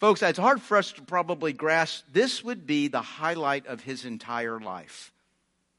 Folks, 0.00 0.22
it's 0.22 0.38
hard 0.38 0.60
for 0.60 0.76
us 0.76 0.92
to 0.92 1.02
probably 1.02 1.52
grasp. 1.52 2.04
This 2.12 2.42
would 2.44 2.66
be 2.66 2.88
the 2.88 3.00
highlight 3.00 3.66
of 3.66 3.82
his 3.82 4.04
entire 4.04 4.60
life. 4.60 5.12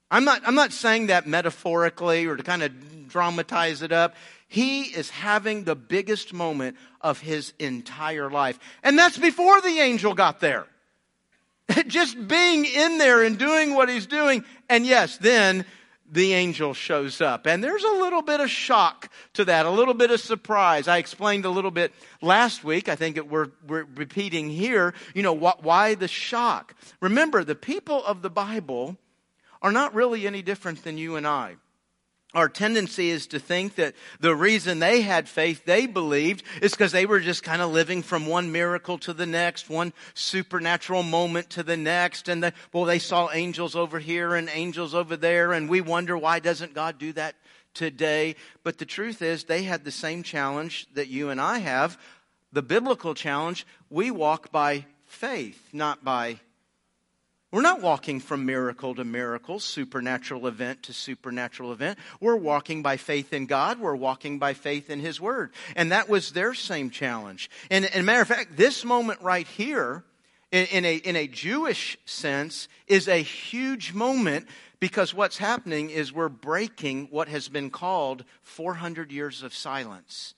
I'm 0.10 0.24
not, 0.24 0.42
I'm 0.46 0.56
not 0.56 0.72
saying 0.72 1.08
that 1.08 1.28
metaphorically 1.28 2.26
or 2.26 2.38
to 2.38 2.44
kind 2.44 2.64
of 2.64 3.10
dramatize 3.10 3.82
it 3.82 3.92
up. 3.92 4.16
He 4.48 4.84
is 4.84 5.10
having 5.10 5.64
the 5.64 5.76
biggest 5.76 6.34
moment 6.34 6.78
of 7.02 7.20
his 7.20 7.54
entire 7.60 8.30
life. 8.30 8.60
And 8.84 8.98
that's 8.98 9.18
before 9.18 9.60
the 9.62 9.80
angel 9.80 10.14
got 10.14 10.40
there. 10.40 10.68
Just 11.88 12.28
being 12.28 12.66
in 12.66 12.98
there 12.98 13.24
and 13.24 13.38
doing 13.38 13.74
what 13.74 13.90
he's 13.90 14.06
doing. 14.06 14.46
And 14.70 14.86
yes, 14.86 15.18
then 15.18 15.66
the 16.12 16.34
angel 16.34 16.74
shows 16.74 17.22
up. 17.22 17.48
And 17.48 17.64
there's 17.64 17.84
a 17.84 17.92
little 17.92 18.22
bit 18.22 18.40
of 18.40 18.50
shock 18.50 19.10
to 19.34 19.46
that, 19.46 19.66
a 19.66 19.70
little 19.70 19.94
bit 19.94 20.12
of 20.12 20.20
surprise. 20.20 20.88
I 20.88 20.98
explained 20.98 21.46
a 21.46 21.50
little 21.50 21.72
bit 21.72 21.94
last 22.22 22.64
week. 22.64 22.90
I 22.90 22.96
think 22.96 23.18
it, 23.18 23.30
we're, 23.30 23.50
we're 23.68 23.86
repeating 23.96 24.50
here, 24.50 24.94
you 25.14 25.24
know, 25.24 25.36
wh- 25.36 25.64
why 25.64 25.96
the 25.96 26.08
shock. 26.08 26.76
Remember, 27.02 27.44
the 27.44 27.56
people 27.56 28.04
of 28.06 28.22
the 28.22 28.30
Bible 28.30 28.98
are 29.62 29.72
not 29.72 29.96
really 29.96 30.28
any 30.28 30.42
different 30.42 30.84
than 30.84 30.98
you 30.98 31.16
and 31.16 31.28
I 31.28 31.58
our 32.36 32.50
tendency 32.50 33.10
is 33.10 33.28
to 33.28 33.40
think 33.40 33.76
that 33.76 33.96
the 34.20 34.36
reason 34.36 34.80
they 34.80 35.02
had 35.02 35.30
faith, 35.30 35.64
they 35.64 35.88
believed, 35.88 36.44
is 36.62 36.72
because 36.72 36.92
they 36.92 37.06
were 37.06 37.22
just 37.22 37.44
kind 37.44 37.62
of 37.62 37.72
living 37.72 38.04
from 38.04 38.28
one 38.28 38.52
miracle 38.52 38.98
to 39.00 39.14
the 39.14 39.26
next, 39.26 39.70
one 39.70 39.94
supernatural 40.14 41.02
moment 41.02 41.50
to 41.52 41.64
the 41.64 41.78
next. 41.78 42.28
And 42.28 42.44
the, 42.44 42.54
well, 42.74 42.84
they 42.84 43.00
saw 43.00 43.32
angels 43.32 43.74
over 43.74 44.00
here 44.00 44.36
and 44.36 44.50
angels 44.54 44.94
over 44.94 45.16
there. 45.16 45.54
And 45.54 45.70
we 45.70 45.80
wonder 45.80 46.18
why 46.18 46.40
doesn't 46.40 46.74
God 46.74 46.98
do 46.98 47.14
that 47.14 47.36
today? 47.74 48.36
But 48.64 48.80
the 48.80 48.86
truth 48.86 49.22
is 49.22 49.46
they 49.46 49.64
had 49.64 49.86
the 49.86 49.92
same 49.92 50.22
challenge 50.22 50.88
that 50.94 51.08
you 51.08 51.30
and 51.30 51.40
I 51.40 51.60
have. 51.60 51.98
The 52.52 52.62
biblical 52.62 53.14
challenge, 53.14 53.66
we 53.90 54.12
walk 54.12 54.52
by 54.52 54.86
faith, 55.06 55.70
not 55.72 56.04
by 56.04 56.42
we're 57.56 57.62
not 57.62 57.82
walking 57.82 58.20
from 58.20 58.46
miracle 58.46 58.94
to 58.96 59.06
miracle, 59.06 59.62
supernatural 59.62 60.46
event 60.46 60.84
to 60.84 60.94
supernatural 60.94 61.72
event. 61.72 61.98
We're 62.20 62.36
walking 62.36 62.82
by 62.82 62.98
faith 62.98 63.32
in 63.32 63.46
God. 63.46 63.80
We're 63.80 63.96
walking 63.96 64.40
by 64.40 64.54
faith 64.54 64.90
in 64.90 65.00
His 65.00 65.22
Word. 65.22 65.54
And 65.74 65.94
that 65.94 66.10
was 66.10 66.34
their 66.34 66.54
same 66.54 66.90
challenge. 66.90 67.50
And, 67.72 67.86
and 67.86 68.06
matter 68.06 68.20
of 68.20 68.28
fact, 68.28 68.58
this 68.58 68.84
moment 68.84 69.22
right 69.22 69.48
here, 69.48 70.04
in, 70.52 70.66
in, 70.66 70.84
a, 70.84 70.96
in 70.98 71.16
a 71.16 71.28
Jewish 71.30 71.98
sense, 72.04 72.68
is 72.88 73.08
a 73.08 73.24
huge 73.24 73.94
moment 73.94 74.50
because 74.82 75.14
what's 75.14 75.38
happening 75.38 75.90
is 75.90 76.12
we're 76.12 76.28
breaking 76.28 77.08
what 77.10 77.30
has 77.30 77.48
been 77.48 77.70
called 77.70 78.26
400 78.42 79.14
years 79.14 79.44
of 79.44 79.54
silence. 79.54 80.34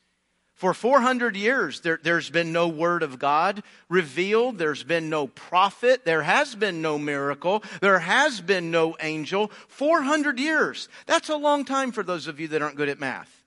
For 0.58 0.74
400 0.74 1.36
years, 1.36 1.82
there, 1.82 2.00
has 2.04 2.32
been 2.32 2.52
no 2.52 2.68
word 2.68 3.04
of 3.04 3.20
God 3.20 3.62
revealed. 3.90 4.58
There's 4.58 4.82
been 4.82 5.08
no 5.08 5.28
prophet. 5.28 6.04
There 6.04 6.24
has 6.24 6.56
been 6.56 6.82
no 6.82 6.98
miracle. 6.98 7.64
There 7.80 8.00
has 8.00 8.42
been 8.42 8.72
no 8.72 8.98
angel. 9.00 9.52
400 9.68 10.40
years. 10.40 10.90
That's 11.06 11.30
a 11.30 11.36
long 11.36 11.64
time 11.64 11.92
for 11.92 12.02
those 12.02 12.26
of 12.26 12.40
you 12.40 12.48
that 12.48 12.64
aren't 12.64 12.76
good 12.76 12.90
at 12.90 13.00
math. 13.00 13.44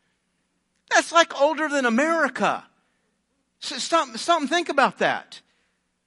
That's 0.88 1.10
like 1.10 1.40
older 1.40 1.68
than 1.68 1.84
America. 1.84 2.62
So 3.58 3.78
stop, 3.78 4.16
stop 4.16 4.42
and 4.42 4.48
think 4.48 4.68
about 4.68 4.98
that. 4.98 5.40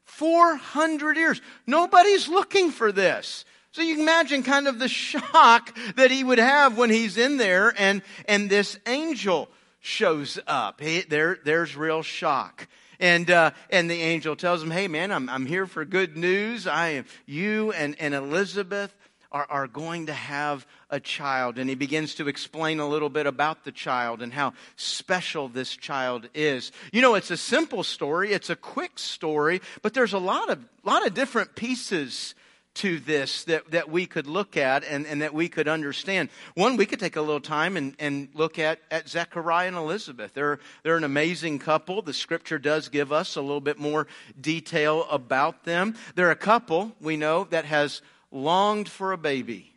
400 0.05 1.17
years. 1.17 1.41
Nobody's 1.67 2.29
looking 2.29 2.71
for 2.71 2.93
this. 2.93 3.43
So 3.73 3.81
you 3.81 3.95
can 3.95 4.03
imagine 4.03 4.41
kind 4.41 4.69
of 4.69 4.79
the 4.79 4.87
shock 4.87 5.77
that 5.97 6.11
he 6.11 6.23
would 6.23 6.39
have 6.39 6.77
when 6.77 6.89
he's 6.89 7.17
in 7.17 7.35
there 7.35 7.73
and, 7.77 8.01
and 8.25 8.49
this 8.49 8.79
angel 8.87 9.49
shows 9.83 10.39
up. 10.47 10.81
There, 11.09 11.37
there's 11.43 11.75
real 11.75 12.01
shock. 12.03 12.67
And, 13.01 13.29
uh, 13.29 13.51
and 13.69 13.91
the 13.91 14.01
angel 14.01 14.37
tells 14.37 14.63
him, 14.63 14.71
hey 14.71 14.87
man, 14.87 15.11
I'm, 15.11 15.29
I'm 15.29 15.45
here 15.45 15.67
for 15.67 15.83
good 15.83 16.15
news. 16.15 16.65
I 16.67 16.89
am, 16.89 17.05
you 17.25 17.73
and, 17.73 17.95
and 17.99 18.15
Elizabeth 18.15 18.95
are, 19.29 19.45
are 19.49 19.67
going 19.67 20.05
to 20.05 20.13
have 20.13 20.65
a 20.89 21.01
child. 21.01 21.59
And 21.59 21.67
he 21.69 21.75
begins 21.75 22.15
to 22.15 22.29
explain 22.29 22.79
a 22.79 22.87
little 22.87 23.09
bit 23.09 23.27
about 23.27 23.65
the 23.65 23.73
child 23.73 24.21
and 24.21 24.33
how 24.33 24.53
special 24.77 25.49
this 25.49 25.75
child 25.75 26.29
is. 26.33 26.71
You 26.93 27.01
know, 27.01 27.15
it's 27.15 27.31
a 27.31 27.37
simple 27.37 27.83
story. 27.83 28.31
It's 28.31 28.49
a 28.49 28.55
quick 28.55 28.97
story, 28.97 29.61
but 29.81 29.93
there's 29.93 30.13
a 30.13 30.17
lot 30.17 30.49
of, 30.49 30.63
lot 30.85 31.05
of 31.05 31.13
different 31.13 31.55
pieces 31.55 32.35
to 32.75 32.99
this 32.99 33.43
that, 33.45 33.69
that 33.71 33.89
we 33.89 34.05
could 34.05 34.27
look 34.27 34.57
at 34.57 34.83
and, 34.83 35.05
and 35.05 35.21
that 35.21 35.33
we 35.33 35.47
could 35.47 35.67
understand. 35.67 36.29
One, 36.55 36.77
we 36.77 36.85
could 36.85 36.99
take 36.99 37.15
a 37.15 37.21
little 37.21 37.39
time 37.39 37.77
and, 37.77 37.95
and 37.99 38.29
look 38.33 38.57
at, 38.57 38.79
at 38.89 39.07
Zechariah 39.07 39.67
and 39.67 39.77
Elizabeth. 39.77 40.33
They're, 40.33 40.59
they're 40.81 40.97
an 40.97 41.03
amazing 41.03 41.59
couple. 41.59 42.01
The 42.01 42.13
scripture 42.13 42.57
does 42.57 42.89
give 42.89 43.11
us 43.11 43.35
a 43.35 43.41
little 43.41 43.61
bit 43.61 43.77
more 43.77 44.07
detail 44.39 45.05
about 45.09 45.65
them. 45.65 45.95
They're 46.15 46.31
a 46.31 46.35
couple, 46.35 46.93
we 46.99 47.17
know, 47.17 47.45
that 47.45 47.65
has 47.65 48.01
longed 48.31 48.89
for 48.89 49.11
a 49.11 49.17
baby 49.17 49.73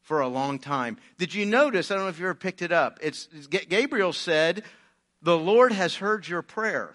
for 0.00 0.20
a 0.20 0.28
long 0.28 0.58
time. 0.58 0.98
Did 1.18 1.34
you 1.34 1.46
notice? 1.46 1.90
I 1.90 1.94
don't 1.94 2.04
know 2.04 2.10
if 2.10 2.18
you 2.18 2.26
ever 2.26 2.34
picked 2.34 2.62
it 2.62 2.72
up. 2.72 2.98
It's, 3.02 3.26
Gabriel 3.48 4.12
said, 4.12 4.62
The 5.22 5.36
Lord 5.36 5.72
has 5.72 5.96
heard 5.96 6.28
your 6.28 6.42
prayer. 6.42 6.94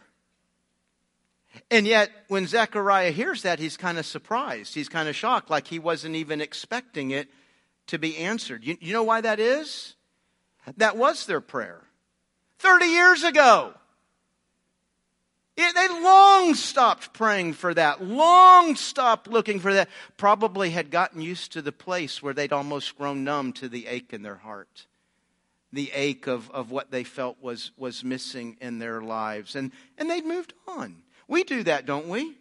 And 1.72 1.86
yet, 1.86 2.10
when 2.28 2.48
Zechariah 2.48 3.12
hears 3.12 3.44
that, 3.44 3.60
he's 3.60 3.78
kind 3.78 4.00
of 4.00 4.06
surprised. 4.06 4.74
He's 4.74 4.90
kind 4.90 5.08
of 5.08 5.16
shocked, 5.16 5.50
like 5.50 5.68
he 5.68 5.78
wasn't 5.78 6.16
even 6.16 6.42
expecting 6.42 7.12
it 7.12 7.30
to 7.88 8.00
be 8.00 8.18
answered. 8.18 8.64
You, 8.64 8.78
you 8.80 8.94
know 8.94 9.04
why 9.04 9.22
that 9.22 9.40
is? 9.40 9.96
That 10.78 10.98
was 10.98 11.26
their 11.26 11.42
prayer 11.42 11.82
30 12.60 12.86
years 12.86 13.24
ago. 13.24 13.74
It, 15.62 15.76
they 15.76 15.88
long 15.90 16.54
stopped 16.54 17.12
praying 17.14 17.54
for 17.54 17.74
that, 17.74 18.02
long 18.02 18.76
stopped 18.76 19.28
looking 19.28 19.60
for 19.60 19.74
that, 19.74 19.90
probably 20.16 20.70
had 20.70 20.90
gotten 20.90 21.22
used 21.22 21.52
to 21.52 21.62
the 21.62 21.74
place 21.74 22.24
where 22.24 22.34
they'd 22.34 22.54
almost 22.54 22.98
grown 22.98 23.26
numb 23.26 23.52
to 23.54 23.68
the 23.68 23.88
ache 23.88 24.14
in 24.14 24.22
their 24.22 24.38
heart, 24.38 24.88
the 25.74 25.92
ache 25.94 26.28
of, 26.28 26.50
of 26.52 26.72
what 26.72 26.92
they 26.92 27.04
felt 27.04 27.38
was, 27.42 27.72
was 27.76 28.06
missing 28.06 28.56
in 28.62 28.80
their 28.80 29.02
lives. 29.02 29.54
And, 29.54 29.74
and 29.98 30.10
they'd 30.10 30.26
moved 30.26 30.54
on. 30.66 30.96
We 31.30 31.44
do 31.44 31.64
that, 31.64 31.86
don't 31.86 32.10
we? 32.10 32.36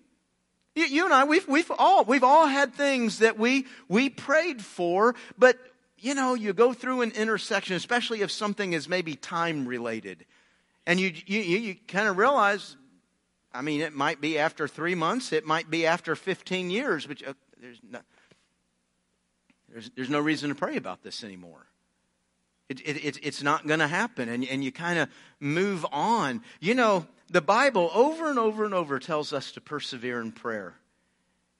You, 0.74 0.86
you 0.86 1.04
and 1.04 1.12
I, 1.12 1.24
we've, 1.24 1.46
we've 1.46 1.70
all, 1.78 2.04
we've 2.04 2.24
all 2.24 2.46
had 2.46 2.74
things 2.74 3.18
that 3.18 3.38
we, 3.38 3.66
we 3.86 4.08
prayed 4.08 4.62
for, 4.62 5.14
but 5.36 5.58
you 5.98 6.14
know, 6.14 6.34
you 6.34 6.52
go 6.54 6.72
through 6.72 7.02
an 7.02 7.10
intersection, 7.12 7.76
especially 7.76 8.22
if 8.22 8.30
something 8.30 8.72
is 8.72 8.88
maybe 8.88 9.14
time 9.14 9.66
related, 9.68 10.24
and 10.86 10.98
you, 10.98 11.12
you, 11.26 11.40
you 11.40 11.76
kind 11.86 12.08
of 12.08 12.16
realize, 12.16 12.76
I 13.52 13.60
mean, 13.60 13.82
it 13.82 13.92
might 13.92 14.22
be 14.22 14.38
after 14.38 14.66
three 14.66 14.94
months, 14.94 15.32
it 15.32 15.44
might 15.44 15.68
be 15.68 15.84
after 15.84 16.16
15 16.16 16.70
years, 16.70 17.06
but 17.06 17.22
uh, 17.26 17.34
there's, 17.60 17.80
no, 17.90 18.00
there's, 19.70 19.90
there's 19.96 20.10
no 20.10 20.20
reason 20.20 20.48
to 20.48 20.54
pray 20.54 20.76
about 20.76 21.02
this 21.02 21.24
anymore. 21.24 21.66
It, 22.68 22.80
it, 22.80 23.04
it, 23.04 23.18
it's 23.22 23.42
not 23.42 23.66
going 23.66 23.80
to 23.80 23.88
happen, 23.88 24.28
and, 24.28 24.44
and 24.44 24.62
you 24.62 24.70
kind 24.70 24.98
of 24.98 25.08
move 25.40 25.86
on. 25.90 26.42
You 26.60 26.74
know, 26.74 27.06
the 27.30 27.40
Bible 27.40 27.90
over 27.94 28.28
and 28.28 28.38
over 28.38 28.64
and 28.64 28.74
over 28.74 28.98
tells 28.98 29.32
us 29.32 29.52
to 29.52 29.60
persevere 29.60 30.20
in 30.20 30.32
prayer. 30.32 30.74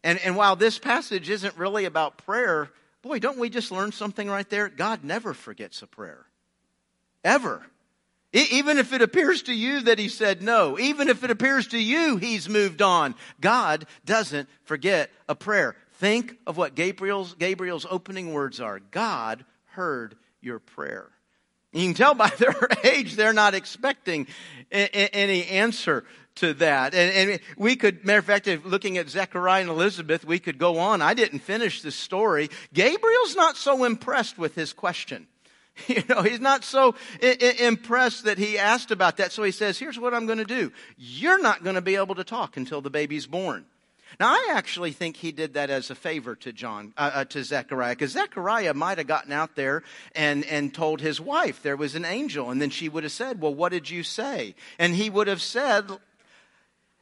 And, 0.05 0.19
and 0.21 0.37
while 0.37 0.55
this 0.55 0.79
passage 0.79 1.31
isn't 1.31 1.57
really 1.57 1.87
about 1.87 2.19
prayer, 2.19 2.71
boy, 3.03 3.19
don't 3.19 3.39
we 3.39 3.49
just 3.49 3.73
learn 3.73 3.93
something 3.93 4.29
right 4.29 4.49
there? 4.49 4.69
God 4.69 5.03
never 5.03 5.35
forgets 5.35 5.83
a 5.83 5.87
prayer. 5.87 6.27
Ever. 7.25 7.67
Even 8.33 8.77
if 8.77 8.93
it 8.93 9.01
appears 9.01 9.43
to 9.45 9.55
you 9.55 9.81
that 9.81 9.99
he 9.99 10.09
said 10.09 10.43
no, 10.43 10.79
even 10.79 11.09
if 11.09 11.25
it 11.25 11.31
appears 11.31 11.69
to 11.69 11.79
you 11.79 12.19
he's 12.19 12.49
moved 12.49 12.83
on, 12.83 13.15
God 13.41 13.87
doesn't 14.05 14.49
forget 14.65 15.11
a 15.29 15.35
prayer. 15.35 15.75
Think 15.95 16.37
of 16.47 16.59
what 16.59 16.75
Gabriel's, 16.75 17.35
Gabriel's 17.35 17.87
opening 17.91 18.33
words 18.33 18.61
are. 18.61 18.79
God 18.79 19.45
heard 19.71 20.15
your 20.41 20.59
prayer. 20.59 21.11
You 21.73 21.85
can 21.85 21.95
tell 21.95 22.15
by 22.15 22.31
their 22.39 22.57
age, 22.85 23.17
they're 23.17 23.33
not 23.33 23.55
expecting 23.55 24.27
any 24.71 25.45
answer 25.47 26.05
to 26.37 26.55
that. 26.55 26.95
And, 26.95 27.31
and, 27.31 27.41
we 27.57 27.77
could, 27.77 28.05
matter 28.05 28.21
of 28.21 28.25
fact, 28.25 28.47
if 28.47 28.65
looking 28.65 28.97
at 28.97 29.09
Zechariah 29.09 29.63
and 29.63 29.71
Elizabeth, 29.71 30.25
we 30.25 30.39
could 30.39 30.59
go 30.59 30.79
on. 30.79 31.03
I 31.03 31.15
didn't 31.15 31.41
finish 31.41 31.83
the 31.83 31.91
story. 31.91 32.49
Gabriel's 32.73 33.37
not 33.37 33.57
so 33.57 33.85
impressed 33.85 34.39
with 34.39 34.55
his 34.55 34.73
question. 34.73 35.27
You 35.87 36.03
know, 36.09 36.23
he's 36.23 36.41
not 36.41 36.65
so 36.65 36.97
I- 37.23 37.39
I- 37.41 37.65
impressed 37.65 38.25
that 38.25 38.37
he 38.37 38.59
asked 38.59 38.91
about 38.91 39.19
that. 39.19 39.31
So 39.31 39.45
he 39.45 39.53
says, 39.53 39.79
here's 39.79 39.97
what 39.97 40.13
I'm 40.13 40.27
going 40.27 40.39
to 40.39 40.45
do. 40.45 40.73
You're 40.97 41.41
not 41.41 41.63
going 41.63 41.77
to 41.77 41.81
be 41.81 41.95
able 41.95 42.17
to 42.17 42.25
talk 42.25 42.57
until 42.57 42.81
the 42.81 42.91
baby's 42.91 43.29
born. 43.29 43.65
Now, 44.19 44.29
I 44.29 44.53
actually 44.53 44.93
think 44.93 45.17
he 45.17 45.33
did 45.33 45.55
that 45.55 45.71
as 45.71 45.91
a 45.91 45.95
favor 45.95 46.35
to 46.37 46.53
John, 46.53 46.93
uh, 46.97 47.11
uh, 47.15 47.25
to 47.27 47.45
Zechariah, 47.45 47.93
because 47.95 48.13
Zechariah 48.13 48.75
might 48.75 48.99
have 48.99 49.07
gotten 49.07 49.33
out 49.33 49.55
there 49.55 49.83
and, 50.15 50.45
and 50.47 50.73
told 50.73 51.01
his 51.01 51.21
wife 51.21 51.63
there 51.63 51.77
was 51.77 51.95
an 51.95 52.05
angel, 52.05 52.51
and 52.51 52.61
then 52.61 52.71
she 52.71 52.89
would 52.89 53.03
have 53.03 53.13
said, 53.13 53.41
Well, 53.41 53.55
what 53.55 53.73
did 53.73 53.91
you 53.91 54.03
say? 54.03 54.55
And 54.79 54.95
he 54.95 55.11
would 55.11 55.27
have 55.27 55.43
said, 55.43 55.91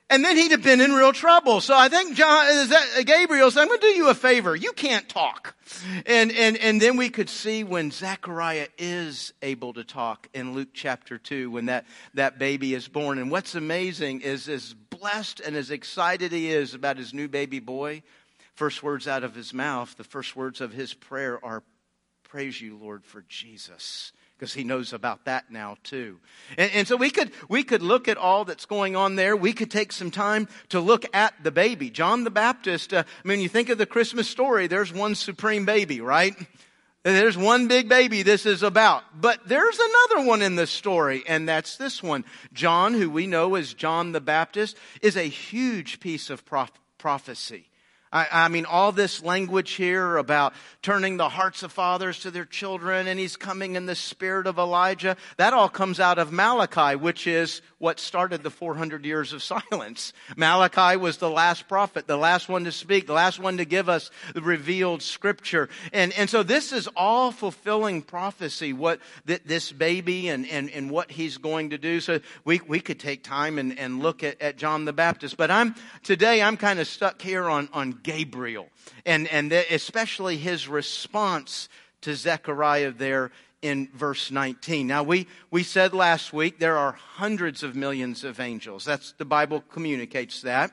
and 0.08 0.24
then 0.24 0.36
he'd 0.36 0.52
have 0.52 0.62
been 0.62 0.80
in 0.80 0.92
real 0.92 1.12
trouble. 1.12 1.60
So 1.60 1.76
I 1.76 1.88
think 1.88 2.14
John, 2.16 2.46
uh, 2.46 3.02
Gabriel 3.04 3.50
said, 3.50 3.62
I'm 3.62 3.68
going 3.68 3.80
to 3.80 3.86
do 3.86 3.92
you 3.92 4.08
a 4.08 4.14
favor. 4.14 4.54
You 4.54 4.72
can't 4.72 5.08
talk. 5.08 5.56
And, 6.06 6.30
and, 6.30 6.56
and 6.58 6.80
then 6.80 6.96
we 6.96 7.10
could 7.10 7.28
see 7.28 7.64
when 7.64 7.90
Zechariah 7.90 8.68
is 8.78 9.32
able 9.42 9.72
to 9.72 9.82
talk 9.82 10.28
in 10.32 10.54
Luke 10.54 10.68
chapter 10.72 11.18
2 11.18 11.50
when 11.50 11.66
that, 11.66 11.86
that 12.14 12.38
baby 12.38 12.72
is 12.74 12.86
born. 12.86 13.18
And 13.18 13.30
what's 13.30 13.56
amazing 13.56 14.20
is 14.20 14.48
as 14.48 14.74
blessed 14.74 15.40
and 15.40 15.56
as 15.56 15.72
excited 15.72 16.30
he 16.30 16.50
is 16.50 16.72
about 16.72 16.98
his 16.98 17.12
new 17.12 17.26
baby 17.26 17.58
boy, 17.58 18.02
first 18.54 18.84
words 18.84 19.08
out 19.08 19.24
of 19.24 19.34
his 19.34 19.52
mouth, 19.52 19.96
the 19.96 20.04
first 20.04 20.36
words 20.36 20.60
of 20.60 20.72
his 20.72 20.94
prayer 20.94 21.44
are, 21.44 21.62
Praise 22.22 22.60
you, 22.60 22.76
Lord, 22.76 23.04
for 23.04 23.24
Jesus 23.28 24.12
because 24.38 24.52
he 24.52 24.64
knows 24.64 24.92
about 24.92 25.24
that 25.24 25.50
now 25.50 25.76
too. 25.82 26.18
And, 26.58 26.70
and, 26.72 26.88
so 26.88 26.96
we 26.96 27.10
could, 27.10 27.30
we 27.48 27.62
could 27.62 27.82
look 27.82 28.08
at 28.08 28.18
all 28.18 28.44
that's 28.44 28.66
going 28.66 28.94
on 28.96 29.16
there. 29.16 29.36
We 29.36 29.52
could 29.52 29.70
take 29.70 29.92
some 29.92 30.10
time 30.10 30.48
to 30.68 30.80
look 30.80 31.04
at 31.14 31.34
the 31.42 31.50
baby. 31.50 31.90
John 31.90 32.24
the 32.24 32.30
Baptist, 32.30 32.92
uh, 32.92 33.04
I 33.24 33.28
mean, 33.28 33.40
you 33.40 33.48
think 33.48 33.68
of 33.68 33.78
the 33.78 33.86
Christmas 33.86 34.28
story, 34.28 34.66
there's 34.66 34.92
one 34.92 35.14
supreme 35.14 35.64
baby, 35.64 36.00
right? 36.00 36.34
There's 37.02 37.38
one 37.38 37.68
big 37.68 37.88
baby 37.88 38.22
this 38.22 38.46
is 38.46 38.64
about. 38.64 39.04
But 39.18 39.46
there's 39.46 39.78
another 39.78 40.26
one 40.26 40.42
in 40.42 40.56
the 40.56 40.66
story, 40.66 41.22
and 41.28 41.48
that's 41.48 41.76
this 41.76 42.02
one. 42.02 42.24
John, 42.52 42.94
who 42.94 43.08
we 43.08 43.28
know 43.28 43.54
as 43.54 43.74
John 43.74 44.10
the 44.10 44.20
Baptist, 44.20 44.76
is 45.02 45.16
a 45.16 45.22
huge 45.22 46.00
piece 46.00 46.30
of 46.30 46.44
prophecy. 46.98 47.68
I, 48.12 48.26
I, 48.30 48.48
mean, 48.48 48.66
all 48.66 48.92
this 48.92 49.22
language 49.22 49.72
here 49.72 50.16
about 50.16 50.54
turning 50.80 51.16
the 51.16 51.28
hearts 51.28 51.62
of 51.64 51.72
fathers 51.72 52.20
to 52.20 52.30
their 52.30 52.44
children, 52.44 53.08
and 53.08 53.18
he's 53.18 53.36
coming 53.36 53.74
in 53.74 53.86
the 53.86 53.96
spirit 53.96 54.46
of 54.46 54.58
Elijah, 54.58 55.16
that 55.38 55.52
all 55.52 55.68
comes 55.68 55.98
out 55.98 56.18
of 56.18 56.32
Malachi, 56.32 56.96
which 56.96 57.26
is 57.26 57.62
what 57.78 57.98
started 57.98 58.42
the 58.42 58.50
400 58.50 59.04
years 59.04 59.32
of 59.32 59.42
silence. 59.70 60.12
Malachi 60.36 60.96
was 60.96 61.18
the 61.18 61.28
last 61.28 61.68
prophet, 61.68 62.06
the 62.06 62.16
last 62.16 62.48
one 62.48 62.64
to 62.64 62.72
speak, 62.72 63.06
the 63.06 63.12
last 63.12 63.40
one 63.40 63.56
to 63.56 63.64
give 63.64 63.88
us 63.88 64.10
the 64.34 64.42
revealed 64.42 65.02
scripture. 65.02 65.68
And, 65.92 66.12
and 66.14 66.30
so 66.30 66.42
this 66.42 66.72
is 66.72 66.88
all 66.96 67.32
fulfilling 67.32 68.02
prophecy, 68.02 68.72
what 68.72 69.00
th- 69.26 69.42
this 69.44 69.72
baby 69.72 70.28
and, 70.28 70.46
and, 70.48 70.70
and 70.70 70.90
what 70.90 71.10
he's 71.10 71.38
going 71.38 71.70
to 71.70 71.78
do. 71.78 72.00
So 72.00 72.20
we, 72.44 72.60
we 72.66 72.78
could 72.78 73.00
take 73.00 73.24
time 73.24 73.58
and, 73.58 73.76
and 73.78 74.00
look 74.00 74.22
at, 74.22 74.40
at 74.40 74.56
John 74.56 74.84
the 74.84 74.92
Baptist. 74.92 75.36
But 75.36 75.50
I'm, 75.50 75.74
today 76.04 76.40
I'm 76.40 76.56
kind 76.56 76.78
of 76.78 76.86
stuck 76.86 77.20
here 77.20 77.50
on, 77.50 77.68
on 77.72 77.95
Gabriel 78.02 78.68
and, 79.04 79.28
and 79.28 79.52
especially 79.52 80.36
his 80.36 80.68
response 80.68 81.68
to 82.02 82.14
Zechariah 82.14 82.92
there 82.92 83.32
in 83.62 83.88
verse 83.94 84.30
19. 84.30 84.86
Now, 84.86 85.02
we, 85.02 85.26
we 85.50 85.62
said 85.62 85.94
last 85.94 86.32
week 86.32 86.58
there 86.58 86.76
are 86.76 86.92
hundreds 86.92 87.62
of 87.62 87.74
millions 87.74 88.22
of 88.22 88.38
angels. 88.38 88.84
That's 88.84 89.12
the 89.12 89.24
Bible 89.24 89.62
communicates 89.62 90.42
that. 90.42 90.72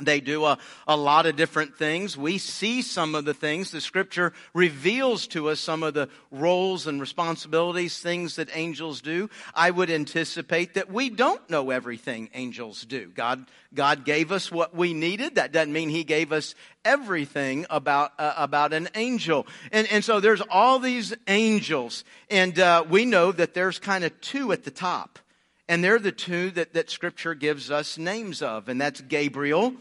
They 0.00 0.20
do 0.20 0.44
a, 0.44 0.58
a 0.86 0.96
lot 0.96 1.26
of 1.26 1.34
different 1.34 1.76
things. 1.76 2.16
We 2.16 2.38
see 2.38 2.82
some 2.82 3.16
of 3.16 3.24
the 3.24 3.34
things. 3.34 3.72
The 3.72 3.80
scripture 3.80 4.32
reveals 4.54 5.26
to 5.28 5.48
us 5.48 5.58
some 5.58 5.82
of 5.82 5.92
the 5.92 6.08
roles 6.30 6.86
and 6.86 7.00
responsibilities, 7.00 7.98
things 7.98 8.36
that 8.36 8.48
angels 8.54 9.00
do. 9.00 9.28
I 9.56 9.72
would 9.72 9.90
anticipate 9.90 10.74
that 10.74 10.88
we 10.88 11.10
don't 11.10 11.50
know 11.50 11.70
everything 11.70 12.30
angels 12.32 12.84
do. 12.84 13.08
God, 13.08 13.44
God 13.74 14.04
gave 14.04 14.30
us 14.30 14.52
what 14.52 14.72
we 14.72 14.94
needed. 14.94 15.34
That 15.34 15.50
doesn't 15.50 15.72
mean 15.72 15.88
He 15.88 16.04
gave 16.04 16.30
us 16.30 16.54
everything 16.84 17.66
about, 17.68 18.12
uh, 18.20 18.34
about 18.36 18.72
an 18.72 18.90
angel. 18.94 19.48
And, 19.72 19.90
and 19.90 20.04
so 20.04 20.20
there's 20.20 20.42
all 20.42 20.78
these 20.78 21.12
angels. 21.26 22.04
And 22.30 22.56
uh, 22.60 22.84
we 22.88 23.04
know 23.04 23.32
that 23.32 23.52
there's 23.52 23.80
kind 23.80 24.04
of 24.04 24.20
two 24.20 24.52
at 24.52 24.62
the 24.62 24.70
top. 24.70 25.18
And 25.68 25.82
they're 25.82 25.98
the 25.98 26.12
two 26.12 26.50
that, 26.52 26.74
that 26.74 26.88
scripture 26.88 27.34
gives 27.34 27.68
us 27.68 27.98
names 27.98 28.42
of. 28.42 28.68
And 28.68 28.80
that's 28.80 29.00
Gabriel 29.00 29.74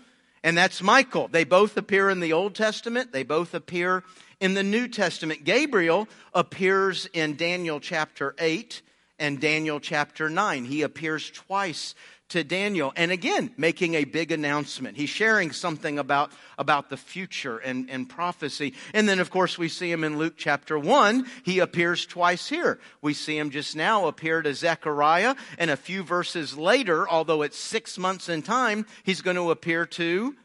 and 0.48 0.58
that's 0.58 0.82
Michael. 0.82 1.28
They 1.28 1.44
both 1.44 1.76
appear 1.76 2.10
in 2.10 2.22
the 2.22 2.32
Old 2.32 2.56
Testament, 2.56 3.12
they 3.12 3.24
both 3.24 3.54
appear 3.54 4.06
in 4.40 4.54
the 4.54 4.64
New 4.64 4.88
Testament. 4.88 5.44
Gabriel 5.44 6.08
appears 6.34 7.06
in 7.12 7.36
Daniel 7.36 7.82
chapter 7.82 8.34
8 8.40 8.82
and 9.20 9.42
Daniel 9.42 9.82
chapter 9.82 10.30
9. 10.30 10.64
He 10.64 10.84
appears 10.84 11.30
twice 11.30 11.96
to 12.30 12.44
Daniel. 12.44 12.92
And 12.96 13.12
again, 13.12 13.52
making 13.58 13.96
a 13.96 14.04
big 14.04 14.32
announcement. 14.32 14.98
He's 14.98 15.10
sharing 15.10 15.52
something 15.52 15.98
about, 15.98 16.32
about 16.58 16.90
the 16.90 16.98
future 16.98 17.58
and, 17.58 17.90
and 17.90 18.10
prophecy. 18.10 18.74
And 18.94 19.08
then, 19.08 19.20
of 19.20 19.30
course, 19.30 19.58
we 19.58 19.70
see 19.70 19.92
him 19.92 20.04
in 20.04 20.18
Luke 20.18 20.34
chapter 20.38 20.78
1. 20.78 21.26
He 21.44 21.60
appears 21.60 22.06
twice 22.06 22.50
here. 22.50 22.80
We 23.02 23.14
see 23.14 23.38
him 23.38 23.50
just 23.50 23.76
now 23.76 24.08
appear 24.08 24.42
to 24.42 24.54
Zechariah. 24.54 25.36
And 25.58 25.72
a 25.72 25.78
few 25.78 26.04
verses 26.04 26.58
later, 26.58 27.08
although 27.08 27.44
it's 27.44 27.58
six 27.58 27.98
months 27.98 28.28
in 28.28 28.42
time, 28.42 28.86
he's 29.04 29.22
going 29.22 29.38
to 29.38 29.52
appear 29.52 29.86
to 29.86 30.36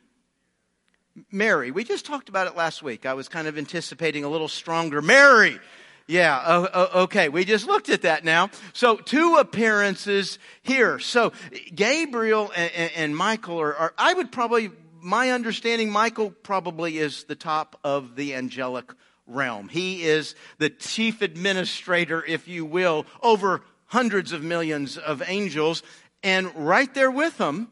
Mary. 1.31 1.71
We 1.71 1.85
just 1.85 2.07
talked 2.07 2.29
about 2.29 2.47
it 2.47 2.57
last 2.57 2.83
week. 2.83 3.05
I 3.05 3.15
was 3.15 3.29
kind 3.29 3.49
of 3.49 3.59
anticipating 3.59 4.25
a 4.25 4.29
little 4.29 4.49
stronger 4.49 5.03
Mary. 5.03 5.59
Yeah, 6.07 6.67
okay. 6.95 7.29
We 7.29 7.45
just 7.45 7.67
looked 7.67 7.89
at 7.89 8.03
that 8.03 8.25
now. 8.25 8.51
So, 8.73 8.97
two 8.97 9.37
appearances 9.37 10.39
here. 10.63 10.99
So, 10.99 11.33
Gabriel 11.75 12.51
and, 12.55 12.93
and 12.97 13.17
Michael 13.17 13.61
are, 13.61 13.75
are, 13.75 13.95
I 13.97 14.13
would 14.15 14.33
probably, 14.33 14.71
my 15.01 15.31
understanding, 15.31 15.91
Michael 15.91 16.31
probably 16.31 16.99
is 16.99 17.25
the 17.25 17.37
top 17.37 17.79
of 17.85 18.17
the 18.17 18.35
angelic 18.35 18.93
realm. 19.27 19.69
He 19.69 20.03
is 20.03 20.35
the 20.59 20.71
chief 20.71 21.23
administrator, 21.23 22.25
if 22.25 22.49
you 22.49 22.65
will, 22.65 23.07
over 23.23 23.63
hundreds 23.87 24.33
of 24.33 24.43
millions 24.43 24.99
of 24.99 25.23
angels. 25.27 25.83
And 26.23 26.55
right 26.55 26.93
there 26.95 27.11
with 27.11 27.39
him 27.39 27.69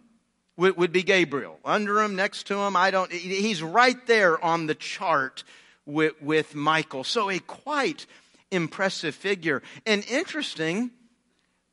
would, 0.56 0.76
would 0.76 0.92
be 0.92 1.02
Gabriel. 1.02 1.58
Under 1.64 2.00
him, 2.00 2.16
next 2.16 2.46
to 2.48 2.58
him, 2.58 2.76
I 2.76 2.90
don't, 2.90 3.10
he's 3.10 3.62
right 3.62 4.06
there 4.06 4.42
on 4.42 4.66
the 4.66 4.74
chart 4.74 5.44
with, 5.86 6.20
with 6.20 6.54
Michael. 6.54 7.04
So 7.04 7.30
a 7.30 7.38
quite 7.38 8.06
impressive 8.50 9.14
figure. 9.14 9.62
And 9.86 10.04
interesting, 10.08 10.90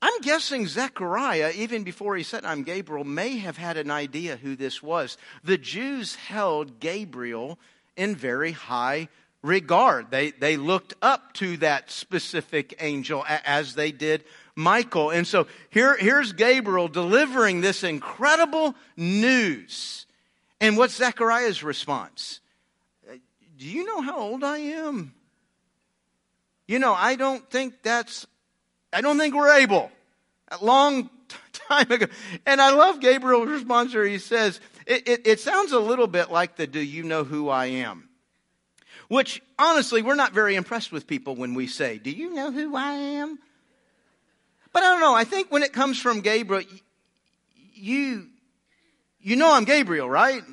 I'm 0.02 0.22
guessing 0.22 0.68
Zechariah, 0.68 1.52
even 1.56 1.84
before 1.84 2.16
he 2.16 2.24
said, 2.24 2.46
I'm 2.46 2.64
Gabriel, 2.64 3.04
may 3.04 3.38
have 3.38 3.58
had 3.58 3.78
an 3.78 3.90
idea 3.90 4.38
who 4.38 4.56
this 4.56 4.84
was. 4.84 5.18
The 5.44 5.58
Jews 5.58 6.16
held 6.16 6.80
Gabriel 6.80 7.58
in 7.96 8.16
very 8.16 8.52
high 8.52 9.10
regard. 9.42 10.12
They, 10.12 10.32
they 10.32 10.58
looked 10.58 10.94
up 11.02 11.34
to 11.34 11.58
that 11.58 11.90
specific 11.90 12.76
angel 12.80 13.26
as 13.28 13.76
they 13.76 13.92
did 13.92 14.24
Michael. 14.56 15.10
And 15.10 15.26
so 15.26 15.48
here, 15.70 15.98
here's 15.98 16.34
Gabriel 16.34 16.88
delivering 16.88 17.62
this 17.62 17.84
incredible 17.84 18.76
news. 18.96 20.06
And 20.60 20.78
what's 20.78 20.96
Zechariah's 20.96 21.64
response? 21.64 22.40
Uh, 23.10 23.16
do 23.58 23.66
you 23.66 23.86
know 23.86 24.02
how 24.02 24.20
old 24.20 24.44
I 24.44 24.58
am? 24.58 25.14
You 26.68 26.80
know, 26.80 26.94
I 26.94 27.16
don't 27.16 27.50
think 27.50 27.82
that's, 27.82 28.28
I 28.92 29.02
don't 29.02 29.18
think 29.18 29.34
we're 29.36 29.58
able. 29.60 29.92
A 30.50 30.64
long 30.64 31.10
time 31.70 31.92
ago. 31.92 32.08
And 32.46 32.62
I 32.62 32.72
love 32.72 33.00
Gabriel's 33.00 33.48
response 33.48 33.94
where 33.94 34.06
he 34.06 34.18
says, 34.18 34.60
it, 34.86 35.08
it, 35.08 35.28
it 35.28 35.40
sounds 35.40 35.72
a 35.72 35.80
little 35.80 36.08
bit 36.08 36.32
like 36.32 36.56
the 36.56 36.68
do 36.68 36.80
you 36.80 37.04
know 37.04 37.24
who 37.24 37.50
I 37.50 37.68
am? 37.68 38.10
Which, 39.08 39.42
honestly, 39.58 40.02
we're 40.02 40.16
not 40.16 40.34
very 40.34 40.56
impressed 40.56 40.92
with 40.92 41.08
people 41.08 41.36
when 41.36 41.54
we 41.54 41.68
say, 41.68 41.98
do 41.98 42.12
you 42.12 42.34
know 42.34 42.52
who 42.52 42.76
I 42.76 42.92
am? 42.94 43.40
But 44.74 44.84
I 44.84 44.92
don't 44.92 45.02
know. 45.02 45.16
I 45.16 45.24
think 45.24 45.52
when 45.52 45.64
it 45.64 45.72
comes 45.72 46.00
from 46.00 46.20
Gabriel, 46.20 46.64
you, 47.74 48.28
you 49.22 49.36
know 49.38 49.54
I'm 49.54 49.64
Gabriel, 49.64 50.10
right? 50.10 50.44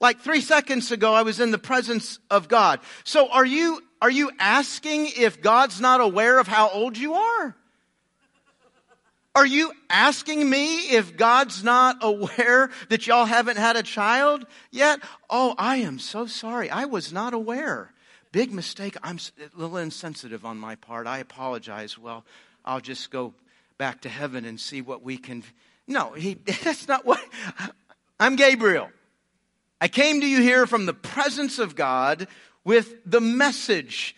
Like 0.00 0.20
three 0.20 0.40
seconds 0.40 0.90
ago, 0.90 1.12
I 1.12 1.22
was 1.22 1.38
in 1.38 1.50
the 1.50 1.58
presence 1.58 2.18
of 2.30 2.48
God. 2.48 2.80
So 3.04 3.28
are 3.28 3.44
you, 3.44 3.82
are 4.00 4.10
you 4.10 4.30
asking 4.38 5.08
if 5.16 5.40
God's 5.40 5.80
not 5.80 6.00
aware 6.00 6.38
of 6.38 6.46
how 6.46 6.68
old 6.70 6.98
you 6.98 7.14
are? 7.14 7.56
Are 9.34 9.46
you 9.46 9.72
asking 9.90 10.48
me 10.48 10.88
if 10.88 11.16
God's 11.16 11.62
not 11.62 11.98
aware 12.02 12.70
that 12.88 13.06
y'all 13.06 13.26
haven't 13.26 13.58
had 13.58 13.76
a 13.76 13.82
child 13.82 14.46
yet? 14.70 15.00
Oh, 15.28 15.54
I 15.58 15.76
am 15.76 15.98
so 15.98 16.26
sorry. 16.26 16.70
I 16.70 16.86
was 16.86 17.12
not 17.12 17.34
aware. 17.34 17.92
Big 18.32 18.52
mistake. 18.52 18.96
I'm 19.02 19.18
a 19.38 19.60
little 19.60 19.76
insensitive 19.76 20.44
on 20.44 20.56
my 20.56 20.74
part. 20.76 21.06
I 21.06 21.18
apologize. 21.18 21.98
Well, 21.98 22.24
I'll 22.64 22.80
just 22.80 23.10
go 23.10 23.34
back 23.76 24.02
to 24.02 24.08
heaven 24.08 24.46
and 24.46 24.58
see 24.58 24.80
what 24.80 25.02
we 25.02 25.18
can. 25.18 25.42
No, 25.86 26.12
he, 26.12 26.34
that's 26.64 26.88
not 26.88 27.04
what. 27.04 27.20
I'm 28.18 28.36
Gabriel. 28.36 28.88
I 29.80 29.88
came 29.88 30.22
to 30.22 30.26
you 30.26 30.40
here 30.40 30.66
from 30.66 30.86
the 30.86 30.94
presence 30.94 31.58
of 31.58 31.76
God 31.76 32.26
with 32.66 32.96
the 33.06 33.20
message 33.20 34.16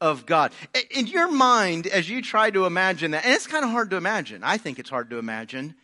of 0.00 0.24
God. 0.24 0.52
In 0.90 1.06
your 1.06 1.30
mind, 1.30 1.86
as 1.86 2.08
you 2.08 2.22
try 2.22 2.50
to 2.50 2.64
imagine 2.64 3.10
that, 3.10 3.24
and 3.24 3.34
it's 3.34 3.46
kind 3.46 3.64
of 3.64 3.70
hard 3.70 3.90
to 3.90 3.96
imagine. 3.96 4.42
I 4.42 4.56
think 4.56 4.78
it's 4.78 4.88
hard 4.88 5.10
to 5.10 5.18
imagine. 5.18 5.74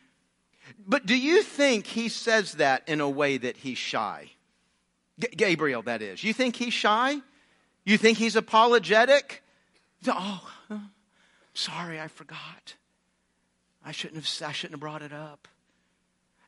But 0.86 1.04
do 1.04 1.16
you 1.16 1.42
think 1.42 1.86
he 1.86 2.08
says 2.08 2.52
that 2.54 2.88
in 2.88 3.00
a 3.00 3.08
way 3.08 3.36
that 3.36 3.58
he's 3.58 3.76
shy? 3.76 4.30
G- 5.20 5.28
Gabriel, 5.36 5.82
that 5.82 6.00
is. 6.00 6.24
You 6.24 6.32
think 6.32 6.56
he's 6.56 6.72
shy? 6.72 7.18
You 7.84 7.98
think 7.98 8.16
he's 8.16 8.36
apologetic? 8.36 9.42
Oh, 10.06 10.50
sorry, 11.52 12.00
I 12.00 12.08
forgot. 12.08 12.74
I 13.84 13.92
shouldn't 13.92 14.24
have, 14.24 14.48
I 14.48 14.52
shouldn't 14.52 14.74
have 14.74 14.80
brought 14.80 15.02
it 15.02 15.12
up. 15.12 15.46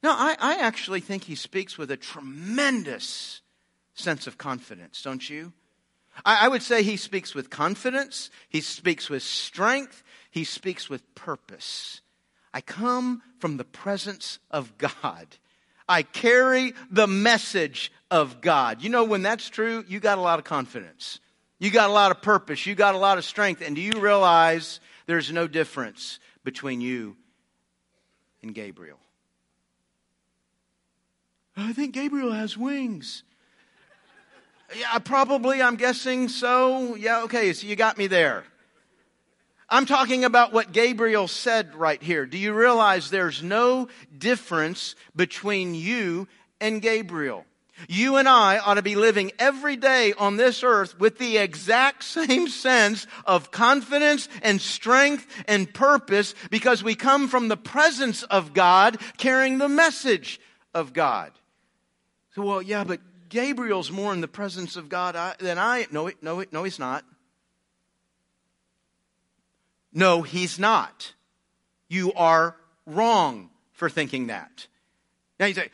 No, 0.03 0.13
I, 0.13 0.37
I 0.41 0.55
actually 0.55 1.01
think 1.01 1.25
he 1.25 1.35
speaks 1.35 1.77
with 1.77 1.91
a 1.91 1.99
tremendous 1.99 3.43
sense 4.01 4.27
of 4.27 4.39
confidence, 4.39 5.03
don't 5.03 5.29
you? 5.29 5.53
I, 6.25 6.47
I 6.47 6.49
would 6.49 6.63
say 6.63 6.83
he 6.83 6.97
speaks 6.97 7.35
with 7.35 7.51
confidence, 7.51 8.31
he 8.49 8.61
speaks 8.61 9.09
with 9.09 9.23
strength, 9.23 10.03
he 10.31 10.45
speaks 10.45 10.89
with 10.89 11.15
purpose. 11.15 12.01
I 12.53 12.61
come 12.61 13.23
from 13.39 13.57
the 13.57 13.65
presence 13.65 14.39
of 14.51 14.77
God. 14.79 15.27
I 15.89 16.03
carry 16.03 16.75
the 16.91 17.07
message 17.07 17.93
of 18.11 18.41
God. 18.41 18.83
You 18.83 18.91
know, 18.91 19.05
when 19.05 19.23
that's 19.23 19.49
true, 19.49 19.85
you 19.89 20.01
got 20.01 20.19
a 20.19 20.21
lot 20.21 20.39
of 20.39 20.45
confidence. 20.45 21.21
You 21.59 21.71
got 21.71 21.91
a 21.91 21.93
lot 21.93 22.11
of 22.11 22.23
purpose. 22.23 22.65
You 22.67 22.75
got 22.75 22.95
a 22.95 22.99
lot 22.99 23.19
of 23.19 23.25
strength. 23.25 23.61
And 23.61 23.77
do 23.77 23.83
you 23.83 24.01
realize 24.01 24.81
there's 25.07 25.33
no 25.33 25.47
difference 25.47 26.19
between 26.45 26.81
you 26.81 27.17
and 28.43 28.55
Gabriel? 28.55 28.99
I 31.57 31.73
think 31.73 31.93
Gabriel 31.93 32.33
has 32.33 32.57
wings. 32.57 33.23
Yeah, 34.77 34.99
probably, 34.99 35.61
I'm 35.61 35.77
guessing 35.77 36.29
so. 36.29 36.95
Yeah, 36.95 37.23
okay, 37.25 37.53
so 37.53 37.67
you 37.67 37.75
got 37.77 37.99
me 37.99 38.07
there. 38.07 38.45
I'm 39.69 39.87
talking 39.87 40.25
about 40.25 40.53
what 40.53 40.73
Gabriel 40.73 41.29
said 41.29 41.75
right 41.75 42.03
here. 42.03 42.27
Do 42.27 42.39
you 42.39 42.53
realize 42.53 43.11
there's 43.11 43.43
no 43.43 43.89
difference 44.17 44.97
between 45.15 45.75
you 45.75 46.29
and 46.61 46.83
Gabriel? 46.83 47.45
You 47.89 48.17
and 48.17 48.29
I 48.29 48.59
ought 48.59 48.75
to 48.75 48.83
be 48.83 48.95
living 48.95 49.33
every 49.39 49.77
day 49.77 50.13
on 50.13 50.37
this 50.37 50.63
earth 50.63 50.99
with 50.99 51.19
the 51.19 51.39
exact 51.39 52.05
same 52.05 52.49
sense 52.49 53.07
of 53.25 53.51
confidence 53.51 54.29
and 54.43 54.61
strength 54.61 55.27
and 55.49 55.73
purpose 55.73 56.35
because 56.51 56.83
we 56.83 56.95
come 56.95 57.29
from 57.29 57.49
the 57.49 57.57
presence 57.57 58.23
of 58.25 58.55
God 58.55 58.99
carrying 59.17 59.59
the 59.59 59.69
message 59.69 60.41
of 60.75 60.93
God. 60.93 61.33
So, 62.35 62.43
well, 62.43 62.63
yeah, 62.63 62.85
but 62.85 63.01
Gabriel's 63.31 63.91
more 63.91 64.13
in 64.13 64.21
the 64.21 64.29
presence 64.29 64.77
of 64.77 64.91
God 64.91 65.17
than 65.39 65.59
I. 65.59 65.87
No, 65.91 66.11
no, 66.21 66.45
no, 66.53 66.65
he's 66.65 66.79
not. 66.79 67.05
No, 69.93 70.23
he's 70.23 70.59
not. 70.59 71.15
You 71.89 72.13
are 72.13 72.57
wrong 72.87 73.51
for 73.73 73.89
thinking 73.89 74.27
that. 74.27 74.67
Now 75.39 75.47
you 75.47 75.55
say, 75.55 75.71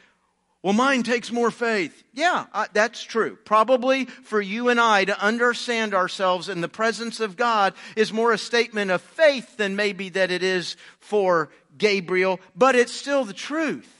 well, 0.62 0.72
mine 0.72 1.02
takes 1.02 1.30
more 1.30 1.50
faith. 1.50 2.02
Yeah, 2.12 2.46
that's 2.72 3.02
true. 3.02 3.36
Probably 3.44 4.06
for 4.06 4.40
you 4.40 4.68
and 4.68 4.80
I 4.80 5.04
to 5.04 5.20
understand 5.20 5.94
ourselves 5.94 6.48
in 6.48 6.60
the 6.60 6.68
presence 6.68 7.20
of 7.20 7.36
God 7.36 7.74
is 7.94 8.12
more 8.12 8.32
a 8.32 8.38
statement 8.38 8.90
of 8.90 9.00
faith 9.00 9.56
than 9.56 9.76
maybe 9.76 10.08
that 10.10 10.30
it 10.30 10.42
is 10.42 10.76
for 10.98 11.50
Gabriel, 11.78 12.40
but 12.56 12.74
it's 12.74 12.92
still 12.92 13.24
the 13.24 13.32
truth. 13.32 13.92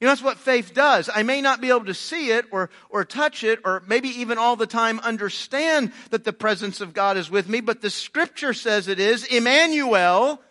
You 0.00 0.06
know, 0.06 0.10
that's 0.10 0.22
what 0.22 0.38
faith 0.38 0.74
does. 0.74 1.08
I 1.12 1.22
may 1.22 1.40
not 1.40 1.62
be 1.62 1.70
able 1.70 1.86
to 1.86 1.94
see 1.94 2.30
it 2.30 2.44
or, 2.50 2.68
or 2.90 3.04
touch 3.04 3.44
it 3.44 3.60
or 3.64 3.82
maybe 3.86 4.08
even 4.08 4.36
all 4.36 4.54
the 4.54 4.66
time 4.66 5.00
understand 5.00 5.92
that 6.10 6.24
the 6.24 6.34
presence 6.34 6.82
of 6.82 6.92
God 6.92 7.16
is 7.16 7.30
with 7.30 7.48
me, 7.48 7.62
but 7.62 7.80
the 7.80 7.88
scripture 7.88 8.52
says 8.52 8.88
it 8.88 9.00
is. 9.00 9.24
Emmanuel, 9.24 10.42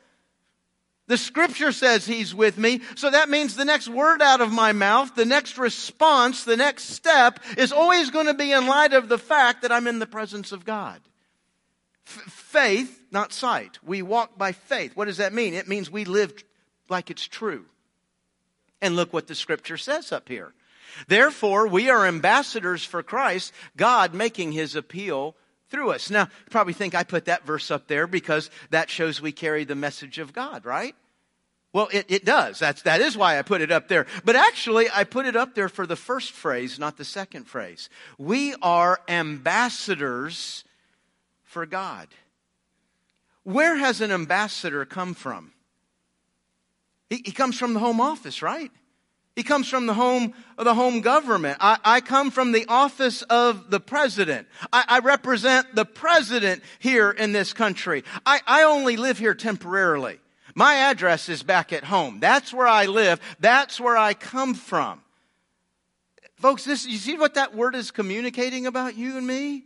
the 1.06 1.18
scripture 1.18 1.72
says 1.72 2.08
he's 2.08 2.34
with 2.34 2.58
me. 2.58 2.82
So 2.96 3.12
that 3.12 3.30
means 3.30 3.56
the 3.56 3.66
next 3.66 3.88
word 3.88 4.20
out 4.20 4.42
of 4.42 4.52
my 4.52 4.72
mouth, 4.72 5.14
the 5.14 5.26
next 5.26 5.60
response, 5.60 6.44
the 6.44 6.58
next 6.58 6.86
step 6.86 7.40
is 7.56 7.72
always 7.72 8.10
going 8.10 8.26
to 8.26 8.34
be 8.34 8.52
in 8.52 8.66
light 8.66 8.94
of 8.94 9.10
the 9.10 9.20
fact 9.20 9.62
that 9.62 9.72
I'm 9.72 9.86
in 9.86 10.00
the 10.00 10.08
presence 10.08 10.54
of 10.54 10.66
God. 10.66 11.00
F- 12.08 12.24
faith, 12.32 13.00
not 13.12 13.32
sight. 13.32 13.78
We 13.84 14.02
walk 14.02 14.40
by 14.40 14.54
faith. 14.54 14.96
What 14.96 15.06
does 15.06 15.18
that 15.18 15.34
mean? 15.34 15.54
It 15.54 15.68
means 15.68 15.92
we 15.92 16.06
live 16.06 16.34
like 16.90 17.12
it's 17.12 17.28
true. 17.28 17.66
And 18.82 18.96
look 18.96 19.14
what 19.14 19.28
the 19.28 19.36
scripture 19.36 19.78
says 19.78 20.12
up 20.12 20.30
here. 20.30 20.54
Therefore, 21.08 21.68
we 21.68 21.90
are 21.90 22.06
ambassadors 22.06 22.84
for 22.84 23.04
Christ, 23.04 23.54
God 23.76 24.14
making 24.14 24.52
his 24.52 24.76
appeal 24.76 25.36
through 25.70 25.92
us. 25.92 26.10
Now, 26.10 26.24
you 26.24 26.50
probably 26.50 26.74
think 26.74 26.96
I 26.96 27.04
put 27.04 27.26
that 27.26 27.46
verse 27.46 27.72
up 27.72 27.88
there 27.88 28.08
because 28.08 28.50
that 28.70 28.90
shows 28.90 29.22
we 29.22 29.32
carry 29.32 29.64
the 29.64 29.76
message 29.76 30.20
of 30.20 30.34
God, 30.34 30.66
right? 30.66 30.96
Well, 31.74 31.90
it, 31.92 32.06
it 32.08 32.24
does. 32.24 32.60
That's, 32.60 32.84
that 32.84 33.02
is 33.02 33.18
why 33.18 33.38
I 33.38 33.42
put 33.42 33.60
it 33.60 33.72
up 33.72 33.90
there. 33.90 34.06
But 34.24 34.38
actually, 34.38 34.88
I 34.90 35.04
put 35.04 35.26
it 35.26 35.36
up 35.36 35.56
there 35.56 35.68
for 35.68 35.86
the 35.86 35.98
first 35.98 36.32
phrase, 36.32 36.80
not 36.80 36.96
the 36.96 37.04
second 37.04 37.46
phrase. 37.46 37.90
We 38.18 38.56
are 38.62 39.02
ambassadors 39.10 40.64
for 41.44 41.66
God. 41.66 42.08
Where 43.44 43.76
has 43.76 44.00
an 44.00 44.12
ambassador 44.12 44.86
come 44.86 45.14
from? 45.14 45.52
He, 47.10 47.22
he 47.26 47.32
comes 47.32 47.58
from 47.58 47.74
the 47.74 47.80
home 47.80 48.02
office, 48.02 48.42
right? 48.42 48.72
He 49.36 49.44
comes 49.44 49.68
from 49.68 49.86
the 49.86 49.94
home 49.94 50.34
of 50.58 50.64
the 50.64 50.74
home 50.74 51.02
government. 51.02 51.58
I, 51.60 51.78
I 51.84 52.02
come 52.02 52.32
from 52.32 52.54
the 52.54 52.66
office 52.68 53.22
of 53.24 53.70
the 53.70 53.82
president. 53.82 54.48
I, 54.72 54.86
I, 54.88 55.00
represent 55.00 55.76
the 55.76 55.84
president 55.84 56.64
here 56.80 57.12
in 57.12 57.34
this 57.34 57.52
country. 57.52 58.06
I, 58.26 58.40
I 58.48 58.64
only 58.64 58.96
live 58.96 59.20
here 59.20 59.36
temporarily. 59.36 60.20
My 60.56 60.76
address 60.76 61.28
is 61.28 61.44
back 61.44 61.74
at 61.74 61.84
home. 61.84 62.22
That's 62.22 62.54
where 62.54 62.68
I 62.68 62.86
live. 62.86 63.20
That's 63.42 63.78
where 63.78 63.98
I 63.98 64.14
come 64.14 64.54
from. 64.54 65.02
Folks, 66.38 66.64
this, 66.64 66.86
you 66.86 66.98
see 66.98 67.18
what 67.18 67.34
that 67.34 67.54
word 67.54 67.76
is 67.76 67.92
communicating 67.92 68.66
about 68.66 68.96
you 68.96 69.18
and 69.18 69.28
me? 69.28 69.66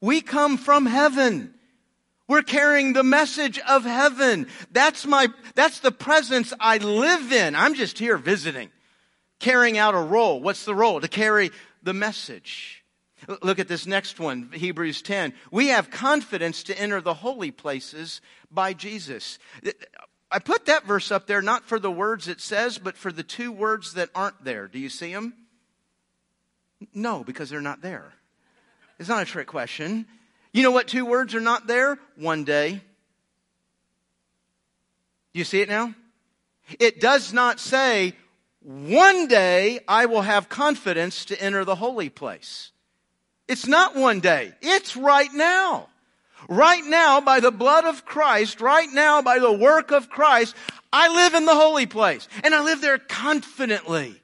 We 0.00 0.20
come 0.20 0.58
from 0.58 0.86
heaven. 0.86 1.54
We're 2.28 2.42
carrying 2.42 2.92
the 2.92 3.02
message 3.02 3.58
of 3.60 3.84
heaven. 3.84 4.46
That's 4.70 5.06
my, 5.06 5.28
that's 5.54 5.80
the 5.80 5.90
presence 5.90 6.52
I 6.60 6.76
live 6.76 7.32
in. 7.32 7.54
I'm 7.54 7.74
just 7.74 7.98
here 7.98 8.18
visiting, 8.18 8.70
carrying 9.40 9.78
out 9.78 9.94
a 9.94 10.00
role. 10.00 10.40
What's 10.40 10.66
the 10.66 10.74
role? 10.74 11.00
To 11.00 11.08
carry 11.08 11.50
the 11.82 11.94
message. 11.94 12.84
Look 13.42 13.58
at 13.58 13.66
this 13.66 13.86
next 13.86 14.20
one, 14.20 14.50
Hebrews 14.52 15.02
10. 15.02 15.32
We 15.50 15.68
have 15.68 15.90
confidence 15.90 16.62
to 16.64 16.78
enter 16.78 17.00
the 17.00 17.14
holy 17.14 17.50
places 17.50 18.20
by 18.50 18.74
Jesus. 18.74 19.38
I 20.30 20.38
put 20.38 20.66
that 20.66 20.84
verse 20.84 21.10
up 21.10 21.26
there 21.26 21.42
not 21.42 21.64
for 21.64 21.78
the 21.78 21.90
words 21.90 22.28
it 22.28 22.40
says, 22.40 22.78
but 22.78 22.96
for 22.96 23.10
the 23.10 23.22
two 23.22 23.50
words 23.50 23.94
that 23.94 24.10
aren't 24.14 24.44
there. 24.44 24.68
Do 24.68 24.78
you 24.78 24.90
see 24.90 25.12
them? 25.12 25.32
No, 26.94 27.24
because 27.24 27.50
they're 27.50 27.60
not 27.60 27.80
there. 27.80 28.12
It's 28.98 29.08
not 29.08 29.22
a 29.22 29.26
trick 29.26 29.46
question. 29.46 30.06
You 30.52 30.62
know 30.62 30.70
what 30.70 30.88
two 30.88 31.04
words 31.04 31.34
are 31.34 31.40
not 31.40 31.66
there? 31.66 31.98
One 32.16 32.44
day. 32.44 32.80
Do 35.32 35.38
you 35.38 35.44
see 35.44 35.60
it 35.60 35.68
now? 35.68 35.94
It 36.78 37.00
does 37.00 37.32
not 37.32 37.60
say, 37.60 38.14
one 38.62 39.28
day 39.28 39.80
I 39.86 40.06
will 40.06 40.22
have 40.22 40.48
confidence 40.48 41.26
to 41.26 41.40
enter 41.40 41.64
the 41.64 41.74
holy 41.74 42.08
place. 42.08 42.72
It's 43.46 43.66
not 43.66 43.96
one 43.96 44.20
day. 44.20 44.52
It's 44.60 44.96
right 44.96 45.32
now. 45.32 45.88
Right 46.48 46.84
now, 46.84 47.20
by 47.20 47.40
the 47.40 47.50
blood 47.50 47.84
of 47.84 48.04
Christ, 48.04 48.60
right 48.60 48.88
now, 48.92 49.22
by 49.22 49.38
the 49.38 49.52
work 49.52 49.90
of 49.90 50.08
Christ, 50.08 50.54
I 50.92 51.08
live 51.08 51.34
in 51.34 51.46
the 51.46 51.54
holy 51.54 51.86
place. 51.86 52.28
And 52.44 52.54
I 52.54 52.62
live 52.62 52.80
there 52.80 52.98
confidently. 52.98 54.20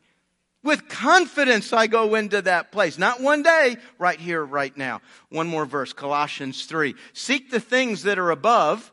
With 0.65 0.89
confidence, 0.89 1.73
I 1.75 1.87
go 1.87 2.15
into 2.15 2.41
that 2.43 2.73
place. 2.73 2.99
Not 2.99 3.21
one 3.21 3.43
day, 3.43 3.77
right 3.99 4.19
here, 4.19 4.43
right 4.43 4.77
now. 4.77 5.03
One 5.29 5.47
more 5.47 5.67
verse, 5.67 5.93
Colossians 5.93 6.65
3. 6.65 6.95
Seek 7.13 7.51
the 7.51 7.61
things 7.61 8.03
that 8.05 8.19
are 8.19 8.31
above, 8.31 8.91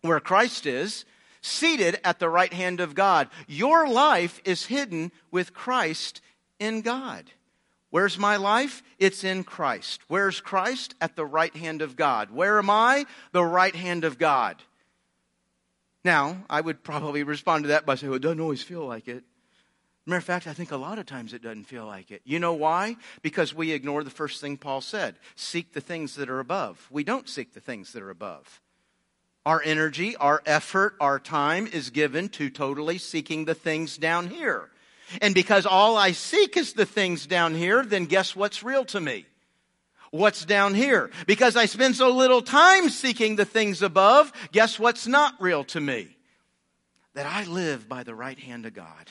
where 0.00 0.20
Christ 0.20 0.64
is, 0.64 1.04
seated 1.42 2.00
at 2.02 2.18
the 2.18 2.30
right 2.30 2.52
hand 2.52 2.80
of 2.80 2.94
God. 2.94 3.28
Your 3.46 3.86
life 3.86 4.40
is 4.44 4.64
hidden 4.64 5.12
with 5.30 5.52
Christ 5.52 6.22
in 6.58 6.80
God. 6.80 7.30
Where's 7.90 8.18
my 8.18 8.36
life? 8.36 8.82
It's 8.98 9.22
in 9.22 9.44
Christ. 9.44 10.00
Where's 10.08 10.40
Christ? 10.40 10.94
At 11.00 11.14
the 11.14 11.26
right 11.26 11.54
hand 11.54 11.82
of 11.82 11.94
God. 11.94 12.30
Where 12.30 12.58
am 12.58 12.70
I? 12.70 13.04
The 13.32 13.44
right 13.44 13.76
hand 13.76 14.04
of 14.04 14.18
God. 14.18 14.56
Now, 16.04 16.44
I 16.48 16.62
would 16.62 16.82
probably 16.82 17.22
respond 17.22 17.64
to 17.64 17.68
that 17.68 17.84
by 17.84 17.96
saying, 17.96 18.10
well, 18.10 18.16
it 18.16 18.22
doesn't 18.22 18.40
always 18.40 18.62
feel 18.62 18.86
like 18.86 19.08
it. 19.08 19.24
Matter 20.08 20.18
of 20.18 20.24
fact, 20.24 20.46
I 20.46 20.52
think 20.52 20.70
a 20.70 20.76
lot 20.76 21.00
of 21.00 21.06
times 21.06 21.32
it 21.32 21.42
doesn't 21.42 21.64
feel 21.64 21.84
like 21.84 22.12
it. 22.12 22.22
You 22.24 22.38
know 22.38 22.52
why? 22.52 22.96
Because 23.22 23.52
we 23.52 23.72
ignore 23.72 24.04
the 24.04 24.10
first 24.10 24.40
thing 24.40 24.56
Paul 24.56 24.80
said 24.80 25.16
seek 25.34 25.72
the 25.72 25.80
things 25.80 26.14
that 26.14 26.30
are 26.30 26.38
above. 26.38 26.86
We 26.90 27.02
don't 27.02 27.28
seek 27.28 27.54
the 27.54 27.60
things 27.60 27.92
that 27.92 28.02
are 28.02 28.10
above. 28.10 28.60
Our 29.44 29.60
energy, 29.64 30.14
our 30.16 30.42
effort, 30.46 30.94
our 31.00 31.18
time 31.18 31.66
is 31.66 31.90
given 31.90 32.28
to 32.30 32.50
totally 32.50 32.98
seeking 32.98 33.44
the 33.44 33.54
things 33.54 33.96
down 33.96 34.28
here. 34.28 34.70
And 35.20 35.34
because 35.34 35.66
all 35.66 35.96
I 35.96 36.12
seek 36.12 36.56
is 36.56 36.72
the 36.72 36.86
things 36.86 37.26
down 37.26 37.54
here, 37.54 37.84
then 37.84 38.06
guess 38.06 38.34
what's 38.34 38.62
real 38.62 38.84
to 38.86 39.00
me? 39.00 39.26
What's 40.10 40.44
down 40.44 40.74
here? 40.74 41.10
Because 41.26 41.56
I 41.56 41.66
spend 41.66 41.96
so 41.96 42.10
little 42.10 42.42
time 42.42 42.90
seeking 42.90 43.36
the 43.36 43.44
things 43.44 43.82
above, 43.82 44.32
guess 44.52 44.78
what's 44.78 45.06
not 45.06 45.34
real 45.40 45.64
to 45.64 45.80
me? 45.80 46.16
That 47.14 47.26
I 47.26 47.44
live 47.44 47.88
by 47.88 48.02
the 48.02 48.14
right 48.14 48.38
hand 48.38 48.66
of 48.66 48.74
God. 48.74 49.10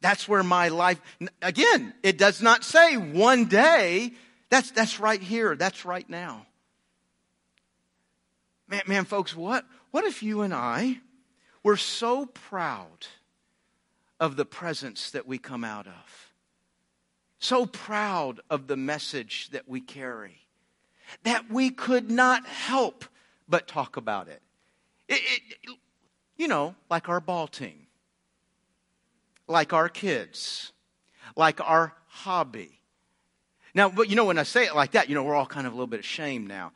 That's 0.00 0.28
where 0.28 0.42
my 0.42 0.68
life, 0.68 1.00
again, 1.42 1.92
it 2.02 2.18
does 2.18 2.40
not 2.40 2.64
say 2.64 2.96
one 2.96 3.46
day. 3.46 4.12
That's, 4.50 4.70
that's 4.70 5.00
right 5.00 5.20
here. 5.20 5.56
That's 5.56 5.84
right 5.84 6.08
now. 6.08 6.46
Man, 8.68 8.82
man, 8.86 9.04
folks, 9.04 9.34
what, 9.34 9.64
what 9.90 10.04
if 10.04 10.22
you 10.22 10.42
and 10.42 10.54
I 10.54 10.98
were 11.62 11.76
so 11.76 12.26
proud 12.26 13.06
of 14.20 14.36
the 14.36 14.44
presence 14.44 15.10
that 15.10 15.26
we 15.26 15.38
come 15.38 15.64
out 15.64 15.86
of? 15.86 16.32
So 17.40 17.66
proud 17.66 18.40
of 18.50 18.66
the 18.66 18.76
message 18.76 19.50
that 19.50 19.68
we 19.68 19.80
carry 19.80 20.48
that 21.24 21.50
we 21.50 21.70
could 21.70 22.10
not 22.10 22.46
help 22.46 23.04
but 23.48 23.66
talk 23.66 23.96
about 23.96 24.28
it. 24.28 24.42
it, 25.08 25.20
it 25.64 25.78
you 26.36 26.48
know, 26.48 26.74
like 26.90 27.08
our 27.08 27.20
ball 27.20 27.46
team 27.46 27.87
like 29.48 29.72
our 29.72 29.88
kids, 29.88 30.72
like 31.36 31.60
our 31.60 31.94
hobby. 32.06 32.80
Now, 33.74 33.88
but 33.88 34.08
you 34.08 34.16
know, 34.16 34.24
when 34.24 34.38
I 34.38 34.42
say 34.44 34.66
it 34.66 34.74
like 34.74 34.92
that, 34.92 35.08
you 35.08 35.14
know, 35.14 35.22
we're 35.22 35.34
all 35.34 35.46
kind 35.46 35.66
of 35.66 35.72
a 35.72 35.76
little 35.76 35.86
bit 35.86 36.00
ashamed 36.00 36.48
now. 36.48 36.72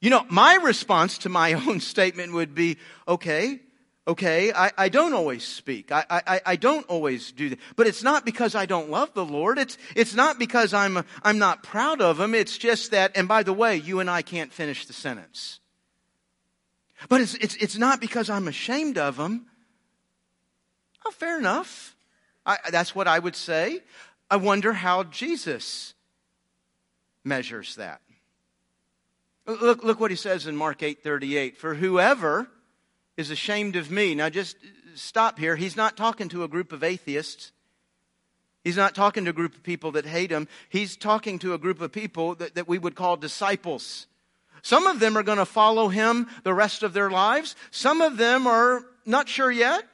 You 0.00 0.10
know, 0.10 0.24
my 0.28 0.54
response 0.56 1.18
to 1.18 1.28
my 1.28 1.52
own 1.66 1.80
statement 1.80 2.32
would 2.32 2.54
be, 2.54 2.78
okay, 3.06 3.60
okay, 4.06 4.52
I, 4.52 4.70
I 4.76 4.88
don't 4.88 5.12
always 5.12 5.44
speak. 5.44 5.92
I, 5.92 6.04
I, 6.08 6.40
I 6.46 6.56
don't 6.56 6.86
always 6.86 7.30
do 7.32 7.50
that. 7.50 7.58
But 7.76 7.86
it's 7.86 8.02
not 8.02 8.24
because 8.24 8.54
I 8.54 8.64
don't 8.64 8.90
love 8.90 9.12
the 9.12 9.24
Lord. 9.24 9.58
It's, 9.58 9.76
it's 9.94 10.14
not 10.14 10.38
because 10.38 10.72
I'm, 10.72 11.04
I'm 11.22 11.38
not 11.38 11.62
proud 11.62 12.00
of 12.00 12.18
Him. 12.18 12.34
It's 12.34 12.56
just 12.56 12.92
that, 12.92 13.12
and 13.16 13.28
by 13.28 13.42
the 13.42 13.52
way, 13.52 13.76
you 13.76 14.00
and 14.00 14.08
I 14.08 14.22
can't 14.22 14.52
finish 14.52 14.86
the 14.86 14.94
sentence. 14.94 15.60
But 17.08 17.20
it's, 17.20 17.34
it's, 17.34 17.56
it's 17.56 17.76
not 17.76 18.00
because 18.00 18.30
I'm 18.30 18.48
ashamed 18.48 18.96
of 18.96 19.18
Him. 19.18 19.46
Fair 21.10 21.38
enough. 21.38 21.96
I, 22.46 22.58
that's 22.70 22.94
what 22.94 23.08
I 23.08 23.18
would 23.18 23.36
say. 23.36 23.82
I 24.30 24.36
wonder 24.36 24.72
how 24.72 25.04
Jesus 25.04 25.94
measures 27.24 27.76
that. 27.76 28.00
Look, 29.46 29.82
look 29.82 30.00
what 30.00 30.10
he 30.10 30.16
says 30.16 30.46
in 30.46 30.56
Mark 30.56 30.80
8:38. 30.80 31.56
For 31.56 31.74
whoever 31.74 32.48
is 33.16 33.30
ashamed 33.30 33.76
of 33.76 33.90
me. 33.90 34.14
Now 34.14 34.28
just 34.28 34.56
stop 34.94 35.38
here. 35.38 35.56
He's 35.56 35.76
not 35.76 35.96
talking 35.96 36.28
to 36.30 36.44
a 36.44 36.48
group 36.48 36.72
of 36.72 36.84
atheists. 36.84 37.52
He's 38.64 38.76
not 38.76 38.94
talking 38.94 39.24
to 39.24 39.30
a 39.30 39.34
group 39.34 39.54
of 39.54 39.62
people 39.62 39.92
that 39.92 40.04
hate 40.04 40.30
him. 40.30 40.48
He's 40.68 40.96
talking 40.96 41.38
to 41.40 41.54
a 41.54 41.58
group 41.58 41.80
of 41.80 41.92
people 41.92 42.34
that, 42.36 42.54
that 42.56 42.68
we 42.68 42.78
would 42.78 42.94
call 42.94 43.16
disciples. 43.16 44.06
Some 44.62 44.86
of 44.86 45.00
them 45.00 45.16
are 45.16 45.22
going 45.22 45.38
to 45.38 45.46
follow 45.46 45.88
him 45.88 46.26
the 46.42 46.52
rest 46.52 46.82
of 46.82 46.92
their 46.92 47.10
lives. 47.10 47.56
Some 47.70 48.00
of 48.00 48.16
them 48.16 48.46
are 48.46 48.84
not 49.06 49.28
sure 49.28 49.50
yet. 49.50 49.84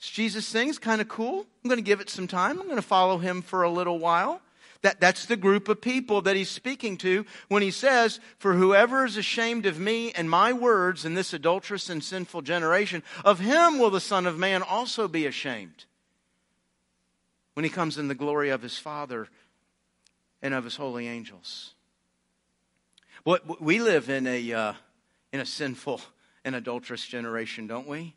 Jesus 0.00 0.48
thing's 0.48 0.78
kind 0.78 1.00
of 1.00 1.08
cool. 1.08 1.46
I'm 1.62 1.68
going 1.68 1.78
to 1.78 1.84
give 1.84 2.00
it 2.00 2.08
some 2.08 2.28
time. 2.28 2.60
I'm 2.60 2.66
going 2.66 2.76
to 2.76 2.82
follow 2.82 3.18
him 3.18 3.42
for 3.42 3.62
a 3.62 3.70
little 3.70 3.98
while. 3.98 4.40
That, 4.82 5.00
that's 5.00 5.26
the 5.26 5.36
group 5.36 5.68
of 5.68 5.80
people 5.80 6.22
that 6.22 6.36
he's 6.36 6.50
speaking 6.50 6.98
to 6.98 7.26
when 7.48 7.62
he 7.62 7.72
says, 7.72 8.20
For 8.38 8.54
whoever 8.54 9.04
is 9.04 9.16
ashamed 9.16 9.66
of 9.66 9.80
me 9.80 10.12
and 10.12 10.30
my 10.30 10.52
words 10.52 11.04
in 11.04 11.14
this 11.14 11.32
adulterous 11.32 11.90
and 11.90 12.02
sinful 12.02 12.42
generation, 12.42 13.02
of 13.24 13.40
him 13.40 13.80
will 13.80 13.90
the 13.90 14.00
Son 14.00 14.24
of 14.24 14.38
Man 14.38 14.62
also 14.62 15.08
be 15.08 15.26
ashamed. 15.26 15.84
When 17.54 17.64
he 17.64 17.70
comes 17.70 17.98
in 17.98 18.06
the 18.06 18.14
glory 18.14 18.50
of 18.50 18.62
his 18.62 18.78
Father 18.78 19.28
and 20.40 20.54
of 20.54 20.62
his 20.62 20.76
holy 20.76 21.08
angels. 21.08 21.74
What, 23.24 23.60
we 23.60 23.80
live 23.80 24.08
in 24.08 24.28
a, 24.28 24.52
uh, 24.52 24.72
in 25.32 25.40
a 25.40 25.46
sinful 25.46 26.00
and 26.44 26.54
adulterous 26.54 27.04
generation, 27.04 27.66
don't 27.66 27.88
we? 27.88 28.14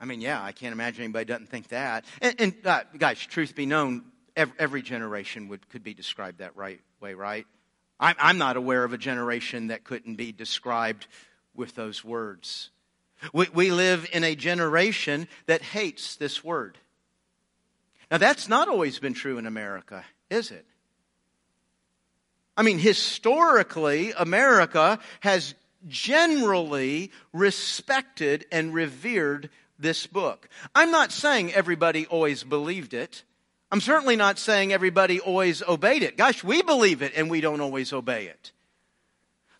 I 0.00 0.04
mean, 0.04 0.20
yeah, 0.20 0.42
I 0.42 0.52
can't 0.52 0.72
imagine 0.72 1.04
anybody 1.04 1.24
doesn't 1.24 1.48
think 1.48 1.68
that. 1.68 2.04
And, 2.20 2.34
and 2.38 2.54
uh, 2.64 2.82
guys, 2.96 3.18
truth 3.18 3.54
be 3.54 3.66
known, 3.66 4.04
every, 4.36 4.54
every, 4.58 4.82
generation 4.82 5.48
would, 5.48 5.68
could 5.70 5.82
be 5.82 5.94
described 5.94 6.38
that 6.38 6.56
right 6.56 6.80
way, 7.00 7.14
right? 7.14 7.46
I'm, 7.98 8.14
I'm 8.18 8.38
not 8.38 8.56
aware 8.56 8.84
of 8.84 8.92
a 8.92 8.98
generation 8.98 9.68
that 9.68 9.84
couldn't 9.84 10.14
be 10.14 10.30
described 10.30 11.08
with 11.54 11.74
those 11.74 12.04
words. 12.04 12.70
We, 13.32 13.48
we 13.52 13.70
live 13.72 14.08
in 14.12 14.22
a 14.22 14.36
generation 14.36 15.26
that 15.46 15.62
hates 15.62 16.14
this 16.16 16.44
word. 16.44 16.78
Now, 18.10 18.18
that's 18.18 18.48
not 18.48 18.68
always 18.68 18.98
been 19.00 19.14
true 19.14 19.38
in 19.38 19.46
America, 19.46 20.04
is 20.30 20.50
it? 20.50 20.64
I 22.56 22.62
mean, 22.62 22.78
historically, 22.78 24.12
America 24.12 24.98
has 25.20 25.54
generally 25.86 27.12
respected 27.32 28.46
and 28.50 28.74
revered 28.74 29.50
this 29.78 30.06
book. 30.06 30.48
I'm 30.74 30.90
not 30.90 31.12
saying 31.12 31.52
everybody 31.52 32.06
always 32.06 32.44
believed 32.44 32.94
it. 32.94 33.24
I'm 33.70 33.80
certainly 33.80 34.16
not 34.16 34.38
saying 34.38 34.72
everybody 34.72 35.20
always 35.20 35.62
obeyed 35.62 36.02
it. 36.02 36.16
Gosh, 36.16 36.42
we 36.42 36.62
believe 36.62 37.02
it 37.02 37.12
and 37.14 37.30
we 37.30 37.40
don't 37.40 37.60
always 37.60 37.92
obey 37.92 38.26
it. 38.26 38.52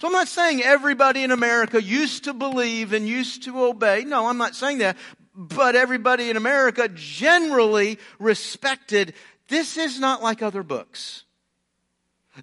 So 0.00 0.07
I'm 0.07 0.12
not 0.12 0.28
saying 0.28 0.62
everybody 0.62 1.24
in 1.24 1.31
America 1.31 1.83
used 1.83 2.24
to 2.24 2.33
believe 2.33 2.92
and 2.92 3.07
used 3.07 3.44
to 3.44 3.64
obey. 3.64 4.04
No, 4.04 4.28
I'm 4.28 4.38
not 4.38 4.54
saying 4.54 4.78
that. 4.78 4.96
But 5.35 5.76
everybody 5.76 6.31
in 6.31 6.37
America 6.37 6.88
generally 6.88 7.98
respected 8.18 9.14
this 9.48 9.76
is 9.76 9.98
not 9.98 10.22
like 10.22 10.42
other 10.42 10.62
books. 10.62 11.24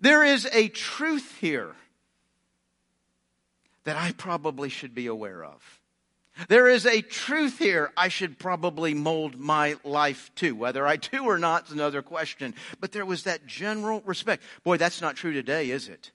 There 0.01 0.23
is 0.23 0.47
a 0.51 0.67
truth 0.67 1.37
here 1.39 1.73
that 3.83 3.95
I 3.95 4.11
probably 4.11 4.69
should 4.69 4.93
be 4.93 5.07
aware 5.07 5.43
of. 5.43 5.61
There 6.49 6.67
is 6.67 6.85
a 6.85 7.01
truth 7.01 7.59
here 7.59 7.91
I 7.95 8.09
should 8.09 8.37
probably 8.37 8.93
mold 8.93 9.39
my 9.39 9.77
life 9.83 10.31
to. 10.35 10.55
Whether 10.55 10.85
I 10.85 10.97
do 10.97 11.23
or 11.23 11.37
not 11.37 11.67
is 11.67 11.71
another 11.71 12.01
question. 12.01 12.53
But 12.79 12.91
there 12.91 13.05
was 13.05 13.23
that 13.23 13.45
general 13.45 14.01
respect. 14.05 14.43
Boy, 14.63 14.77
that's 14.77 15.01
not 15.01 15.15
true 15.15 15.33
today, 15.33 15.69
is 15.69 15.87
it? 15.87 16.11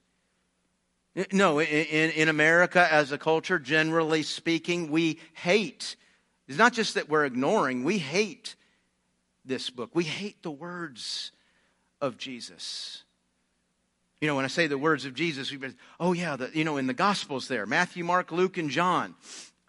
No, 1.33 1.61
in, 1.61 2.11
in 2.11 2.29
America 2.29 2.87
as 2.91 3.13
a 3.13 3.19
culture, 3.19 3.59
generally 3.59 4.23
speaking, 4.23 4.91
we 4.91 5.19
hate. 5.33 5.97
It's 6.47 6.59
not 6.59 6.73
just 6.73 6.95
that 6.95 7.09
we're 7.09 7.25
ignoring, 7.25 7.83
we 7.83 7.99
hate 7.99 8.55
this 9.45 9.71
book. 9.71 9.91
We 9.95 10.05
hate 10.05 10.43
the 10.43 10.51
words 10.51 11.33
of 12.01 12.17
Jesus. 12.17 13.03
You 14.21 14.29
know, 14.29 14.37
when 14.37 14.45
I 14.45 14.49
say 14.49 14.67
the 14.67 14.79
words 14.79 15.07
of 15.07 15.15
Jesus, 15.15 15.51
been, 15.51 15.77
oh 15.99 16.13
yeah, 16.13 16.37
the, 16.37 16.51
you 16.53 16.63
know, 16.63 16.77
in 16.77 16.87
the 16.87 16.95
Gospels 16.95 17.49
there, 17.49 17.67
Matthew, 17.67 18.05
Mark, 18.05 18.31
Luke, 18.31 18.59
and 18.59 18.71
John. 18.71 19.15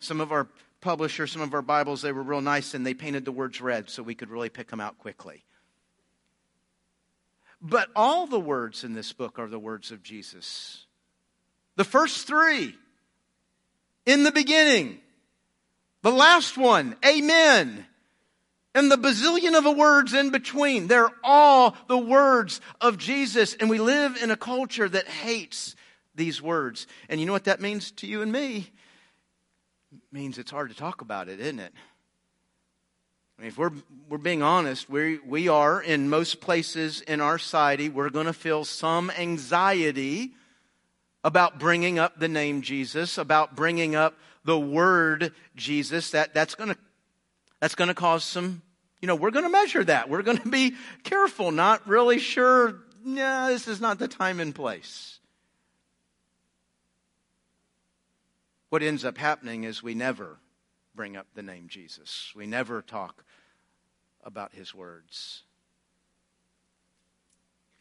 Some 0.02 0.20
of 0.20 0.34
our 0.34 0.48
publishers, 0.82 1.32
some 1.32 1.42
of 1.42 1.54
our 1.54 1.62
Bibles, 1.62 2.02
they 2.02 2.12
were 2.12 2.24
real 2.24 2.42
nice 2.42 2.74
and 2.74 2.86
they 2.86 2.94
painted 2.94 3.24
the 3.24 3.32
words 3.32 3.62
red 3.62 3.90
so 3.90 4.04
we 4.04 4.16
could 4.16 4.30
really 4.30 4.50
pick 4.50 4.68
them 4.70 4.82
out 4.82 4.98
quickly. 4.98 5.46
But 7.62 7.90
all 7.96 8.28
the 8.28 8.40
words 8.40 8.84
in 8.84 8.94
this 8.94 9.14
book 9.14 9.40
are 9.40 9.48
the 9.48 9.60
words 9.60 9.92
of 9.92 10.04
Jesus. 10.04 10.86
The 11.78 11.84
first 11.84 12.28
three, 12.28 12.76
in 14.06 14.24
the 14.24 14.32
beginning. 14.32 15.00
The 16.02 16.12
last 16.12 16.58
one, 16.58 16.96
amen. 17.06 17.86
And 18.74 18.92
the 18.92 18.98
bazillion 18.98 19.56
of 19.56 19.78
words 19.78 20.14
in 20.14 20.32
between, 20.32 20.88
they're 20.88 21.12
all 21.24 21.76
the 21.88 21.98
words 21.98 22.62
of 22.80 22.98
Jesus. 22.98 23.54
And 23.54 23.70
we 23.70 23.78
live 23.78 24.18
in 24.22 24.32
a 24.32 24.38
culture 24.38 24.90
that 24.90 25.08
hates 25.08 25.76
these 26.16 26.42
words. 26.42 26.88
And 27.10 27.20
you 27.20 27.26
know 27.26 27.34
what 27.34 27.44
that 27.44 27.62
means 27.62 27.92
to 27.92 28.08
you 28.08 28.22
and 28.22 28.32
me? 28.32 28.72
Means 30.12 30.38
it's 30.38 30.52
hard 30.52 30.70
to 30.70 30.76
talk 30.76 31.02
about 31.02 31.30
it, 31.30 31.40
isn't 31.40 31.60
it? 31.60 31.74
I 33.38 33.42
mean, 33.42 33.48
if 33.50 33.58
we're, 33.58 33.72
we're 34.10 34.18
being 34.18 34.44
honest, 34.44 34.90
we, 34.90 35.18
we 35.20 35.48
are 35.48 35.82
in 35.82 36.10
most 36.10 36.42
places 36.42 37.02
in 37.02 37.22
our 37.22 37.38
society, 37.38 37.90
we're 37.90 38.10
going 38.10 38.28
to 38.28 38.34
feel 38.34 38.66
some 38.66 39.10
anxiety 39.12 40.32
about 41.24 41.60
bringing 41.60 42.00
up 42.00 42.20
the 42.20 42.28
name 42.28 42.62
Jesus, 42.62 43.18
about 43.18 43.56
bringing 43.56 43.96
up 43.96 44.16
the 44.44 44.60
word 44.60 45.34
Jesus. 45.56 46.12
That, 46.12 46.34
that's 46.34 46.56
going 46.56 46.70
to, 46.70 46.78
that's 47.60 47.76
going 47.76 47.88
to 47.88 47.94
cause 47.94 48.24
some, 48.24 48.62
you 49.02 49.08
know, 49.08 49.16
we're 49.16 49.32
going 49.32 49.46
to 49.46 49.52
measure 49.52 49.84
that. 49.84 50.10
We're 50.10 50.24
going 50.24 50.40
to 50.40 50.50
be 50.50 50.76
careful, 51.04 51.52
not 51.52 51.88
really 51.88 52.20
sure, 52.20 52.82
yeah, 53.06 53.50
this 53.50 53.68
is 53.68 53.82
not 53.82 54.00
the 54.00 54.08
time 54.08 54.40
and 54.40 54.54
place. 54.54 55.20
What 58.72 58.82
ends 58.82 59.04
up 59.04 59.18
happening 59.18 59.66
is 59.66 59.84
we 59.84 59.94
never 59.94 60.38
bring 60.96 61.18
up 61.18 61.28
the 61.36 61.44
name 61.44 61.68
Jesus. 61.68 62.32
We 62.34 62.48
never 62.48 62.82
talk 62.82 63.26
about 64.24 64.54
his 64.54 64.74
words. 64.74 65.44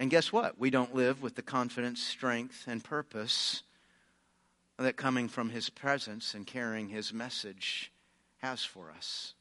And 0.00 0.10
guess 0.10 0.32
what? 0.32 0.58
We 0.58 0.68
don't 0.68 0.92
live 0.92 1.22
with 1.22 1.36
the 1.36 1.42
confidence, 1.42 2.02
strength, 2.02 2.64
and 2.66 2.82
purpose 2.82 3.62
that 4.78 4.96
coming 4.96 5.28
from 5.28 5.50
his 5.50 5.70
presence 5.70 6.34
and 6.34 6.44
carrying 6.44 6.88
his 6.88 7.12
message 7.12 7.92
has 8.38 8.64
for 8.64 8.90
us. 8.90 9.34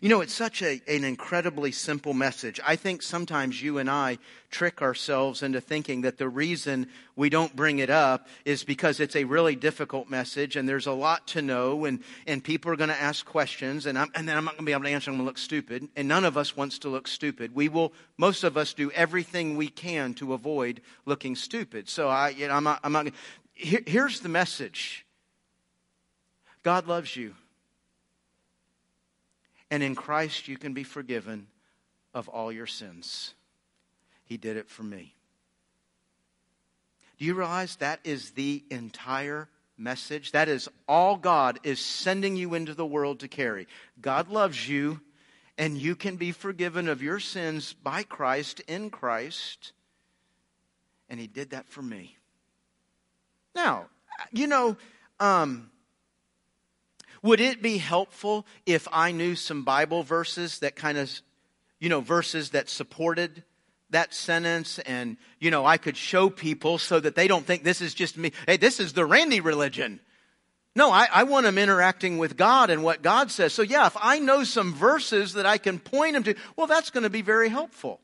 You 0.00 0.08
know, 0.08 0.22
it's 0.22 0.34
such 0.34 0.62
a, 0.62 0.80
an 0.88 1.04
incredibly 1.04 1.70
simple 1.70 2.14
message. 2.14 2.58
I 2.66 2.74
think 2.74 3.02
sometimes 3.02 3.62
you 3.62 3.78
and 3.78 3.88
I 3.88 4.18
trick 4.50 4.82
ourselves 4.82 5.42
into 5.42 5.60
thinking 5.60 6.00
that 6.02 6.18
the 6.18 6.28
reason 6.28 6.88
we 7.16 7.28
don't 7.28 7.54
bring 7.54 7.78
it 7.78 7.90
up 7.90 8.26
is 8.44 8.64
because 8.64 8.98
it's 8.98 9.14
a 9.14 9.24
really 9.24 9.54
difficult 9.54 10.08
message 10.08 10.56
and 10.56 10.68
there's 10.68 10.86
a 10.86 10.92
lot 10.92 11.26
to 11.28 11.42
know 11.42 11.84
and, 11.84 12.02
and 12.26 12.42
people 12.42 12.72
are 12.72 12.76
going 12.76 12.88
to 12.88 13.00
ask 13.00 13.24
questions 13.24 13.86
and, 13.86 13.98
I'm, 13.98 14.10
and 14.14 14.28
then 14.28 14.36
I'm 14.36 14.44
not 14.44 14.54
going 14.54 14.64
to 14.64 14.66
be 14.66 14.72
able 14.72 14.84
to 14.84 14.90
answer. 14.90 15.10
Going 15.10 15.18
to 15.18 15.24
look 15.24 15.38
stupid. 15.38 15.88
And 15.96 16.08
none 16.08 16.24
of 16.24 16.36
us 16.36 16.56
wants 16.56 16.78
to 16.80 16.88
look 16.88 17.06
stupid. 17.06 17.54
We 17.54 17.68
will, 17.68 17.92
most 18.16 18.42
of 18.42 18.56
us 18.56 18.74
do 18.74 18.90
everything 18.92 19.56
we 19.56 19.68
can 19.68 20.14
to 20.14 20.32
avoid 20.32 20.80
looking 21.04 21.36
stupid. 21.36 21.88
So 21.88 22.08
I, 22.08 22.30
you 22.30 22.48
know, 22.48 22.54
I'm 22.54 22.64
not, 22.64 22.80
I'm 22.82 22.92
not, 22.92 23.08
here, 23.52 23.82
here's 23.86 24.20
the 24.20 24.28
message. 24.28 25.06
God 26.62 26.88
loves 26.88 27.14
you. 27.14 27.34
And 29.74 29.82
in 29.82 29.96
Christ, 29.96 30.46
you 30.46 30.56
can 30.56 30.72
be 30.72 30.84
forgiven 30.84 31.48
of 32.14 32.28
all 32.28 32.52
your 32.52 32.68
sins. 32.68 33.34
He 34.24 34.36
did 34.36 34.56
it 34.56 34.68
for 34.68 34.84
me. 34.84 35.16
Do 37.18 37.24
you 37.24 37.34
realize 37.34 37.74
that 37.76 37.98
is 38.04 38.30
the 38.30 38.62
entire 38.70 39.48
message? 39.76 40.30
That 40.30 40.48
is 40.48 40.68
all 40.86 41.16
God 41.16 41.58
is 41.64 41.80
sending 41.80 42.36
you 42.36 42.54
into 42.54 42.72
the 42.72 42.86
world 42.86 43.18
to 43.18 43.26
carry. 43.26 43.66
God 44.00 44.28
loves 44.28 44.68
you, 44.68 45.00
and 45.58 45.76
you 45.76 45.96
can 45.96 46.14
be 46.14 46.30
forgiven 46.30 46.86
of 46.86 47.02
your 47.02 47.18
sins 47.18 47.72
by 47.72 48.04
Christ, 48.04 48.60
in 48.68 48.90
Christ. 48.90 49.72
And 51.08 51.18
He 51.18 51.26
did 51.26 51.50
that 51.50 51.66
for 51.66 51.82
me. 51.82 52.16
Now, 53.56 53.86
you 54.30 54.46
know, 54.46 54.76
um, 55.18 55.68
would 57.24 57.40
it 57.40 57.62
be 57.62 57.78
helpful 57.78 58.46
if 58.66 58.86
I 58.92 59.10
knew 59.10 59.34
some 59.34 59.64
Bible 59.64 60.02
verses 60.02 60.58
that 60.58 60.76
kind 60.76 60.98
of, 60.98 61.10
you 61.80 61.88
know, 61.88 62.02
verses 62.02 62.50
that 62.50 62.68
supported 62.68 63.42
that 63.90 64.12
sentence 64.12 64.78
and, 64.80 65.16
you 65.40 65.50
know, 65.50 65.64
I 65.64 65.78
could 65.78 65.96
show 65.96 66.28
people 66.28 66.76
so 66.76 67.00
that 67.00 67.14
they 67.14 67.26
don't 67.26 67.46
think 67.46 67.64
this 67.64 67.80
is 67.80 67.94
just 67.94 68.18
me. 68.18 68.32
Hey, 68.46 68.58
this 68.58 68.78
is 68.78 68.92
the 68.92 69.06
Randy 69.06 69.40
religion. 69.40 70.00
No, 70.76 70.90
I, 70.90 71.08
I, 71.10 71.22
want 71.22 71.44
them 71.44 71.56
interacting 71.56 72.18
with 72.18 72.36
God 72.36 72.68
and 72.68 72.82
what 72.82 73.00
God 73.00 73.30
says. 73.30 73.54
So, 73.54 73.62
yeah, 73.62 73.86
if 73.86 73.96
I 73.98 74.18
know 74.18 74.44
some 74.44 74.74
verses 74.74 75.32
that 75.34 75.46
I 75.46 75.56
can 75.56 75.78
point 75.78 76.14
them 76.14 76.24
to, 76.24 76.34
well, 76.56 76.66
that's 76.66 76.90
going 76.90 77.04
to 77.04 77.10
be 77.10 77.22
very 77.22 77.48
helpful. 77.48 78.00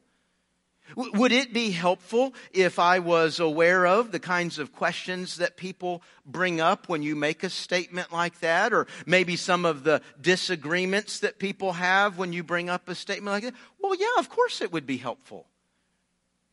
Would 0.97 1.33
it 1.33 1.53
be 1.53 1.71
helpful 1.71 2.35
if 2.53 2.79
I 2.79 2.99
was 2.99 3.41
aware 3.41 3.87
of 3.87 4.13
the 4.13 4.19
kinds 4.19 4.59
of 4.59 4.73
questions 4.73 5.37
that 5.37 5.57
people 5.57 6.03
bring 6.27 6.61
up 6.61 6.89
when 6.89 7.03
you 7.03 7.17
make 7.17 7.43
a 7.43 7.51
statement 7.51 8.13
like 8.13 8.41
that? 8.41 8.73
Or 8.73 8.87
maybe 9.07 9.37
some 9.37 9.65
of 9.65 9.85
the 9.85 10.03
disagreements 10.21 11.21
that 11.21 11.39
people 11.39 11.73
have 11.73 12.19
when 12.19 12.33
you 12.33 12.43
bring 12.43 12.69
up 12.69 12.89
a 12.89 12.95
statement 12.95 13.35
like 13.35 13.45
that? 13.45 13.55
Well, 13.81 13.95
yeah, 13.95 14.19
of 14.19 14.29
course 14.29 14.61
it 14.61 14.73
would 14.73 14.87
be 14.87 14.97
helpful. 14.97 15.47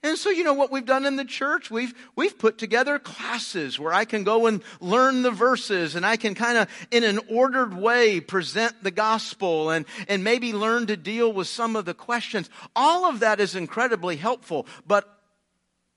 And 0.08 0.17
so, 0.17 0.30
you 0.30 0.43
know 0.43 0.54
what 0.54 0.72
we've 0.72 0.86
done 0.86 1.06
in 1.06 1.17
the 1.17 1.26
church? 1.26 1.70
We've, 1.70 1.93
we've 2.15 2.38
put 2.38 2.58
together 2.58 2.98
classes 2.98 3.78
where 3.78 3.93
I 3.93 4.06
can 4.06 4.24
go 4.24 4.48
and 4.48 4.63
learn 4.80 5.22
the 5.22 5.32
verses 5.32 5.96
and 5.96 6.06
I 6.06 6.15
can 6.15 6.34
kind 6.34 6.58
of, 6.58 6.70
in 6.91 7.04
an 7.04 7.20
ordered 7.30 7.74
way, 7.74 8.22
present 8.22 8.82
the 8.82 8.91
gospel 8.91 9.70
and, 9.70 9.86
and 10.08 10.24
maybe 10.24 10.54
learn 10.54 10.88
to 10.88 10.96
deal 10.96 11.32
with 11.32 11.48
some 11.48 11.76
of 11.76 11.86
the 11.86 11.93
questions. 11.93 12.50
All 12.76 13.06
of 13.06 13.20
that 13.20 13.39
is 13.39 13.56
incredibly 13.56 14.15
helpful, 14.15 14.65
but 14.88 15.08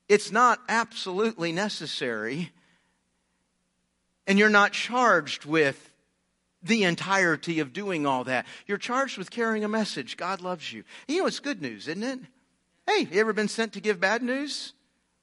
it's 0.08 0.32
not 0.32 0.60
absolutely 0.68 1.52
necessary. 1.52 2.50
And 4.26 4.38
you're 4.38 4.50
not 4.50 4.72
charged 4.72 5.44
with 5.44 5.92
the 6.62 6.82
entirety 6.82 7.60
of 7.60 7.72
doing 7.72 8.06
all 8.06 8.24
that. 8.24 8.44
You're 8.66 8.76
charged 8.76 9.18
with 9.18 9.30
carrying 9.30 9.64
a 9.64 9.68
message. 9.68 10.16
God 10.16 10.40
loves 10.40 10.72
you. 10.72 10.82
You 11.06 11.20
know, 11.20 11.26
it's 11.26 11.40
good 11.40 11.62
news, 11.62 11.86
isn't 11.86 12.02
it? 12.02 12.18
Hey, 12.90 13.06
you 13.08 13.20
ever 13.20 13.32
been 13.32 13.46
sent 13.46 13.74
to 13.74 13.80
give 13.80 14.00
bad 14.00 14.20
news? 14.20 14.72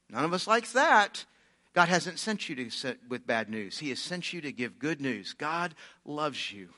None 0.10 0.24
of 0.24 0.32
us 0.32 0.48
likes 0.48 0.72
that. 0.72 1.26
God 1.74 1.90
hasn't 1.90 2.18
sent 2.18 2.48
you 2.48 2.56
to 2.56 2.70
set 2.70 2.98
with 3.10 3.28
bad 3.28 3.50
news. 3.50 3.80
He 3.80 3.90
has 3.90 4.00
sent 4.00 4.32
you 4.32 4.40
to 4.40 4.54
give 4.54 4.80
good 4.80 5.02
news. 5.02 5.34
God 5.34 5.76
loves 6.06 6.50
you. 6.52 6.70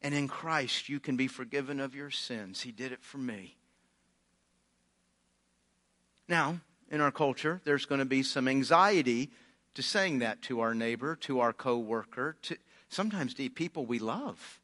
And 0.00 0.14
in 0.14 0.28
Christ, 0.28 0.88
you 0.88 1.00
can 1.00 1.16
be 1.16 1.26
forgiven 1.26 1.80
of 1.80 1.94
your 1.94 2.10
sins. 2.10 2.60
He 2.60 2.70
did 2.70 2.92
it 2.92 3.02
for 3.02 3.18
me. 3.18 3.56
Now, 6.28 6.60
in 6.88 7.00
our 7.00 7.10
culture, 7.10 7.60
there's 7.64 7.84
going 7.84 7.98
to 7.98 8.04
be 8.04 8.22
some 8.22 8.46
anxiety 8.46 9.30
to 9.74 9.82
saying 9.82 10.20
that 10.20 10.40
to 10.42 10.60
our 10.60 10.74
neighbor, 10.74 11.16
to 11.16 11.40
our 11.40 11.52
coworker, 11.52 12.36
to 12.42 12.56
sometimes 12.88 13.34
to 13.34 13.50
people 13.50 13.86
we 13.86 13.98
love. 13.98 14.60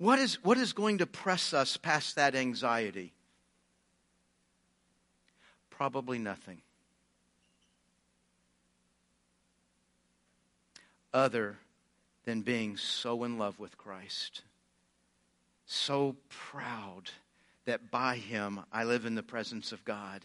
What 0.00 0.18
is, 0.18 0.42
what 0.42 0.56
is 0.56 0.72
going 0.72 0.96
to 0.98 1.06
press 1.06 1.52
us 1.52 1.76
past 1.76 2.16
that 2.16 2.34
anxiety? 2.34 3.12
Probably 5.68 6.18
nothing. 6.18 6.62
Other 11.12 11.58
than 12.24 12.40
being 12.40 12.78
so 12.78 13.24
in 13.24 13.36
love 13.36 13.58
with 13.58 13.76
Christ, 13.76 14.40
so 15.66 16.16
proud 16.30 17.10
that 17.66 17.90
by 17.90 18.16
Him 18.16 18.60
I 18.72 18.84
live 18.84 19.04
in 19.04 19.16
the 19.16 19.22
presence 19.22 19.70
of 19.70 19.84
God, 19.84 20.22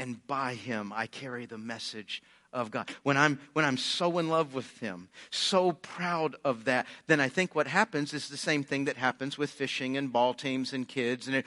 and 0.00 0.26
by 0.26 0.54
Him 0.54 0.92
I 0.96 1.06
carry 1.06 1.46
the 1.46 1.58
message 1.58 2.22
of 2.52 2.70
God. 2.70 2.90
When 3.02 3.16
I'm, 3.16 3.38
when 3.52 3.64
I'm 3.64 3.76
so 3.76 4.18
in 4.18 4.28
love 4.28 4.54
with 4.54 4.78
Him, 4.78 5.08
so 5.30 5.72
proud 5.72 6.34
of 6.42 6.64
that, 6.64 6.86
then 7.06 7.20
I 7.20 7.28
think 7.28 7.54
what 7.54 7.68
happens 7.68 8.12
is 8.14 8.28
the 8.28 8.36
same 8.36 8.64
thing 8.64 8.86
that 8.86 8.96
happens 8.96 9.38
with 9.38 9.50
fishing 9.50 9.96
and 9.96 10.12
ball 10.12 10.34
teams 10.34 10.72
and 10.72 10.88
kids. 10.88 11.28
And 11.28 11.36
it, 11.36 11.46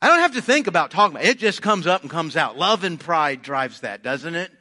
I 0.00 0.08
don't 0.08 0.20
have 0.20 0.34
to 0.34 0.42
think 0.42 0.68
about 0.68 0.92
talking 0.92 1.16
about 1.16 1.26
it. 1.26 1.30
It 1.30 1.38
just 1.38 1.60
comes 1.60 1.86
up 1.86 2.02
and 2.02 2.10
comes 2.10 2.36
out. 2.36 2.56
Love 2.56 2.84
and 2.84 2.98
pride 2.98 3.42
drives 3.42 3.80
that, 3.80 4.02
doesn't 4.02 4.36
it? 4.36 4.52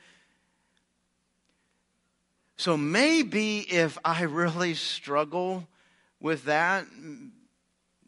So 2.58 2.76
maybe 2.76 3.60
if 3.60 3.98
I 4.04 4.24
really 4.24 4.74
struggle 4.74 5.68
with 6.20 6.46
that, 6.46 6.86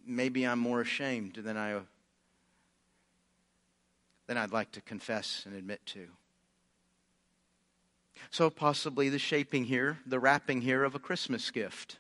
maybe 0.06 0.44
I'm 0.46 0.60
more 0.60 0.82
ashamed 0.82 1.36
than 1.36 1.56
I 1.56 1.82
than 4.28 4.38
I'd 4.38 4.52
like 4.52 4.72
to 4.74 4.82
confess 4.82 5.44
and 5.46 5.56
admit 5.56 5.86
to. 5.88 6.08
So, 8.32 8.50
possibly 8.50 9.10
the 9.10 9.20
shaping 9.20 9.66
here, 9.66 10.00
the 10.06 10.20
wrapping 10.20 10.62
here 10.62 10.84
of 10.84 10.96
a 10.96 11.00
Christmas 11.00 11.52
gift. 11.52 11.98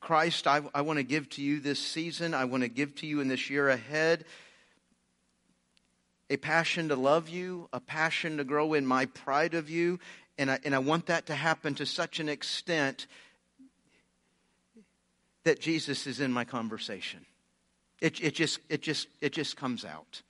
Christ, 0.00 0.46
I, 0.46 0.62
I 0.74 0.82
want 0.82 0.98
to 0.98 1.02
give 1.02 1.28
to 1.30 1.42
you 1.42 1.60
this 1.60 1.78
season. 1.78 2.32
I 2.34 2.44
want 2.44 2.62
to 2.62 2.68
give 2.68 2.94
to 2.96 3.06
you 3.06 3.20
in 3.20 3.28
this 3.28 3.50
year 3.50 3.68
ahead 3.68 4.24
a 6.30 6.36
passion 6.36 6.88
to 6.88 6.96
love 6.96 7.28
you, 7.28 7.68
a 7.72 7.80
passion 7.80 8.36
to 8.36 8.44
grow 8.44 8.74
in 8.74 8.86
my 8.86 9.06
pride 9.06 9.54
of 9.54 9.70
you. 9.70 9.98
And 10.36 10.50
I, 10.50 10.58
and 10.64 10.74
I 10.74 10.78
want 10.78 11.06
that 11.06 11.26
to 11.26 11.34
happen 11.34 11.74
to 11.76 11.86
such 11.86 12.20
an 12.20 12.28
extent 12.28 13.06
that 15.44 15.60
Jesus 15.60 16.06
is 16.06 16.20
in 16.20 16.30
my 16.30 16.44
conversation. 16.44 17.24
It, 18.00 18.22
it, 18.22 18.34
just, 18.34 18.60
it, 18.68 18.82
just, 18.82 19.08
it 19.20 19.32
just 19.32 19.56
comes 19.56 19.84
out. 19.84 20.22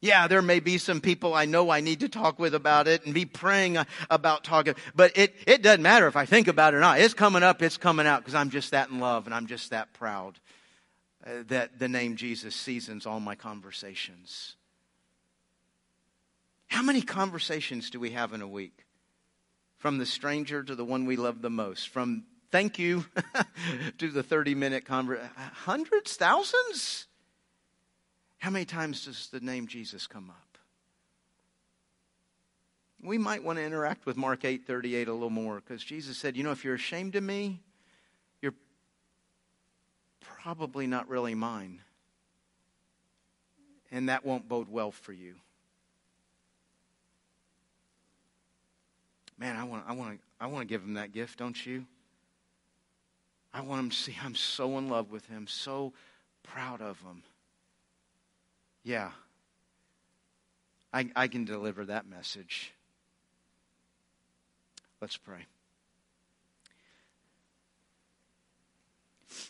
Yeah, 0.00 0.26
there 0.26 0.42
may 0.42 0.58
be 0.58 0.78
some 0.78 1.00
people 1.00 1.32
I 1.32 1.44
know 1.44 1.70
I 1.70 1.80
need 1.80 2.00
to 2.00 2.08
talk 2.08 2.40
with 2.40 2.56
about 2.56 2.88
it 2.88 3.04
and 3.06 3.14
be 3.14 3.24
praying 3.24 3.78
about 4.10 4.42
talking, 4.42 4.74
but 4.96 5.16
it, 5.16 5.32
it 5.46 5.62
doesn't 5.62 5.82
matter 5.82 6.08
if 6.08 6.16
I 6.16 6.26
think 6.26 6.48
about 6.48 6.74
it 6.74 6.78
or 6.78 6.80
not. 6.80 6.98
It's 6.98 7.14
coming 7.14 7.44
up, 7.44 7.62
it's 7.62 7.76
coming 7.76 8.06
out 8.06 8.20
because 8.20 8.34
I'm 8.34 8.50
just 8.50 8.72
that 8.72 8.90
in 8.90 8.98
love 8.98 9.26
and 9.26 9.34
I'm 9.34 9.46
just 9.46 9.70
that 9.70 9.92
proud 9.92 10.40
uh, 11.24 11.44
that 11.46 11.78
the 11.78 11.88
name 11.88 12.16
Jesus 12.16 12.56
seasons 12.56 13.06
all 13.06 13.20
my 13.20 13.36
conversations. 13.36 14.56
How 16.66 16.82
many 16.82 17.02
conversations 17.02 17.90
do 17.90 18.00
we 18.00 18.10
have 18.10 18.32
in 18.32 18.42
a 18.42 18.48
week? 18.48 18.86
From 19.78 19.98
the 19.98 20.06
stranger 20.06 20.64
to 20.64 20.74
the 20.74 20.84
one 20.84 21.06
we 21.06 21.16
love 21.16 21.42
the 21.42 21.50
most, 21.50 21.90
from 21.90 22.24
thank 22.52 22.78
you 22.78 23.04
to 23.98 24.10
the 24.10 24.22
30 24.22 24.54
minute 24.54 24.84
conversation. 24.84 25.30
Hundreds, 25.36 26.14
thousands? 26.16 27.08
How 28.38 28.50
many 28.50 28.64
times 28.64 29.06
does 29.06 29.28
the 29.28 29.40
name 29.40 29.66
Jesus 29.66 30.06
come 30.06 30.30
up? 30.30 30.58
We 33.02 33.18
might 33.18 33.42
want 33.42 33.58
to 33.58 33.64
interact 33.64 34.06
with 34.06 34.16
Mark 34.16 34.42
8:38 34.42 35.08
a 35.08 35.12
little 35.12 35.30
more 35.30 35.56
because 35.56 35.82
Jesus 35.82 36.16
said, 36.16 36.36
"You 36.36 36.44
know, 36.44 36.52
if 36.52 36.64
you're 36.64 36.74
ashamed 36.74 37.16
of 37.16 37.24
me, 37.24 37.60
you're 38.40 38.54
probably 40.20 40.86
not 40.86 41.08
really 41.08 41.34
mine." 41.34 41.82
And 43.90 44.08
that 44.08 44.24
won't 44.24 44.48
bode 44.48 44.68
well 44.68 44.92
for 44.92 45.12
you. 45.12 45.34
Man, 49.36 49.56
I 49.56 49.64
want, 49.64 49.84
I 49.88 49.92
want, 49.92 50.18
to, 50.18 50.24
I 50.40 50.46
want 50.46 50.62
to 50.62 50.72
give 50.72 50.82
him 50.82 50.94
that 50.94 51.10
gift, 51.10 51.38
don't 51.38 51.66
you? 51.66 51.84
I 53.54 53.60
want 53.60 53.80
him 53.80 53.90
to 53.90 53.96
see 53.96 54.16
I'm 54.22 54.34
so 54.34 54.78
in 54.78 54.88
love 54.88 55.10
with 55.10 55.26
him, 55.26 55.46
so 55.46 55.92
proud 56.42 56.80
of 56.80 56.98
him. 57.00 57.22
Yeah, 58.82 59.10
I, 60.92 61.08
I 61.14 61.28
can 61.28 61.44
deliver 61.44 61.84
that 61.86 62.06
message. 62.06 62.72
Let's 65.00 65.16
pray. 65.16 65.46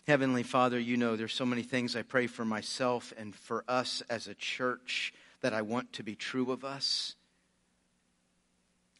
Heavenly 0.06 0.42
Father, 0.42 0.78
you 0.78 0.96
know 0.96 1.16
there's 1.16 1.34
so 1.34 1.46
many 1.46 1.62
things 1.62 1.96
I 1.96 2.02
pray 2.02 2.26
for 2.26 2.44
myself 2.44 3.12
and 3.16 3.34
for 3.34 3.64
us 3.68 4.02
as 4.08 4.26
a 4.26 4.34
church 4.34 5.12
that 5.40 5.52
I 5.52 5.62
want 5.62 5.92
to 5.94 6.02
be 6.02 6.14
true 6.14 6.52
of 6.52 6.64
us. 6.64 7.16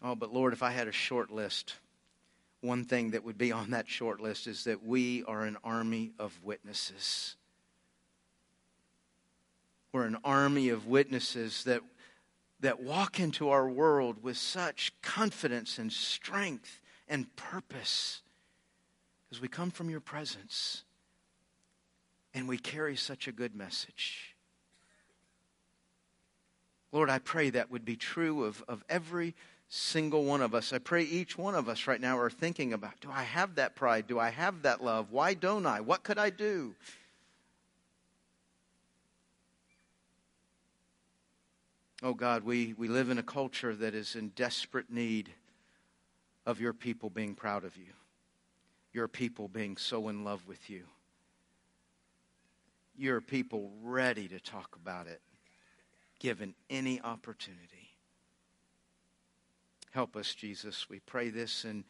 Oh, 0.03 0.15
but 0.15 0.33
Lord, 0.33 0.53
if 0.53 0.63
I 0.63 0.71
had 0.71 0.89
a 0.89 0.93
short 0.93 1.31
list, 1.31 1.75
one 2.63 2.85
thing 2.85 3.11
that 3.11 3.25
would 3.25 3.37
be 3.37 3.53
on 3.53 3.71
that 3.71 3.89
short 3.89 4.21
list 4.21 4.47
is 4.47 4.65
that 4.65 4.85
we 4.85 5.25
are 5.25 5.45
an 5.45 5.57
army 5.65 6.13
of 6.19 6.39
witnesses. 6.43 7.37
We're 9.93 10.07
an 10.07 10.19
army 10.25 10.71
of 10.71 10.87
witnesses 10.87 11.65
that, 11.65 11.83
that 12.61 12.81
walk 12.81 13.21
into 13.21 13.51
our 13.51 13.69
world 13.69 14.23
with 14.23 14.37
such 14.37 14.93
confidence 15.03 15.79
and 15.79 15.93
strength 15.93 16.81
and 17.09 17.35
purpose 17.37 18.23
because 19.29 19.43
we 19.43 19.49
come 19.49 19.71
from 19.71 19.91
your 19.91 20.01
presence 20.01 20.85
and 22.33 22.47
we 22.47 22.59
carry 22.59 22.97
such 22.97 23.27
a 23.27 23.33
good 23.33 23.55
message. 23.57 24.37
Lord, 26.93 27.11
I 27.11 27.19
pray 27.19 27.51
that 27.51 27.71
would 27.71 27.85
be 27.85 27.97
true 27.97 28.45
of, 28.45 28.63
of 28.69 28.85
every 28.89 29.35
single 29.75 30.25
one 30.25 30.43
of 30.43 30.55
us. 30.55 30.75
I 30.75 30.79
pray 30.79 31.03
each 31.03 31.39
one 31.39 31.55
of 31.55 31.67
us 31.67 31.87
right 31.87 32.01
now 32.01 32.19
are 32.19 32.29
thinking 32.29 32.75
about 32.75 33.01
do 33.01 33.11
I 33.11 33.23
have 33.23 33.55
that 33.55 33.75
pride? 33.75 34.07
Do 34.07 34.19
I 34.19 34.29
have 34.29 34.63
that 34.63 34.85
love? 34.85 35.11
Why 35.11 35.33
don't 35.33 35.65
I? 35.65 35.81
What 35.81 36.03
could 36.03 36.19
I 36.19 36.29
do? 36.29 36.75
Oh 42.03 42.13
God, 42.13 42.45
we, 42.45 42.75
we 42.77 42.89
live 42.89 43.09
in 43.09 43.17
a 43.17 43.23
culture 43.23 43.75
that 43.75 43.95
is 43.95 44.15
in 44.15 44.29
desperate 44.31 44.91
need 44.91 45.31
of 46.45 46.61
your 46.61 46.75
people 46.75 47.09
being 47.09 47.35
proud 47.35 47.65
of 47.65 47.75
you, 47.77 47.95
your 48.93 49.09
people 49.09 49.49
being 49.49 49.79
so 49.79 50.09
in 50.09 50.23
love 50.23 50.47
with 50.47 50.69
you, 50.69 50.83
your 52.99 53.23
people 53.23 53.71
ready 53.83 54.29
to 54.29 54.39
talk 54.39 54.77
about 54.83 55.07
it, 55.07 55.23
given 56.19 56.55
any 56.69 57.01
opportunity. 57.01 57.92
Help 59.93 60.17
us, 60.17 60.35
Jesus. 60.35 60.89
We 60.89 61.01
pray 61.01 61.29
this 61.29 61.65
in, 61.65 61.85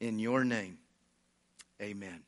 in 0.00 0.18
your 0.18 0.44
name. 0.44 0.78
Amen. 1.82 2.22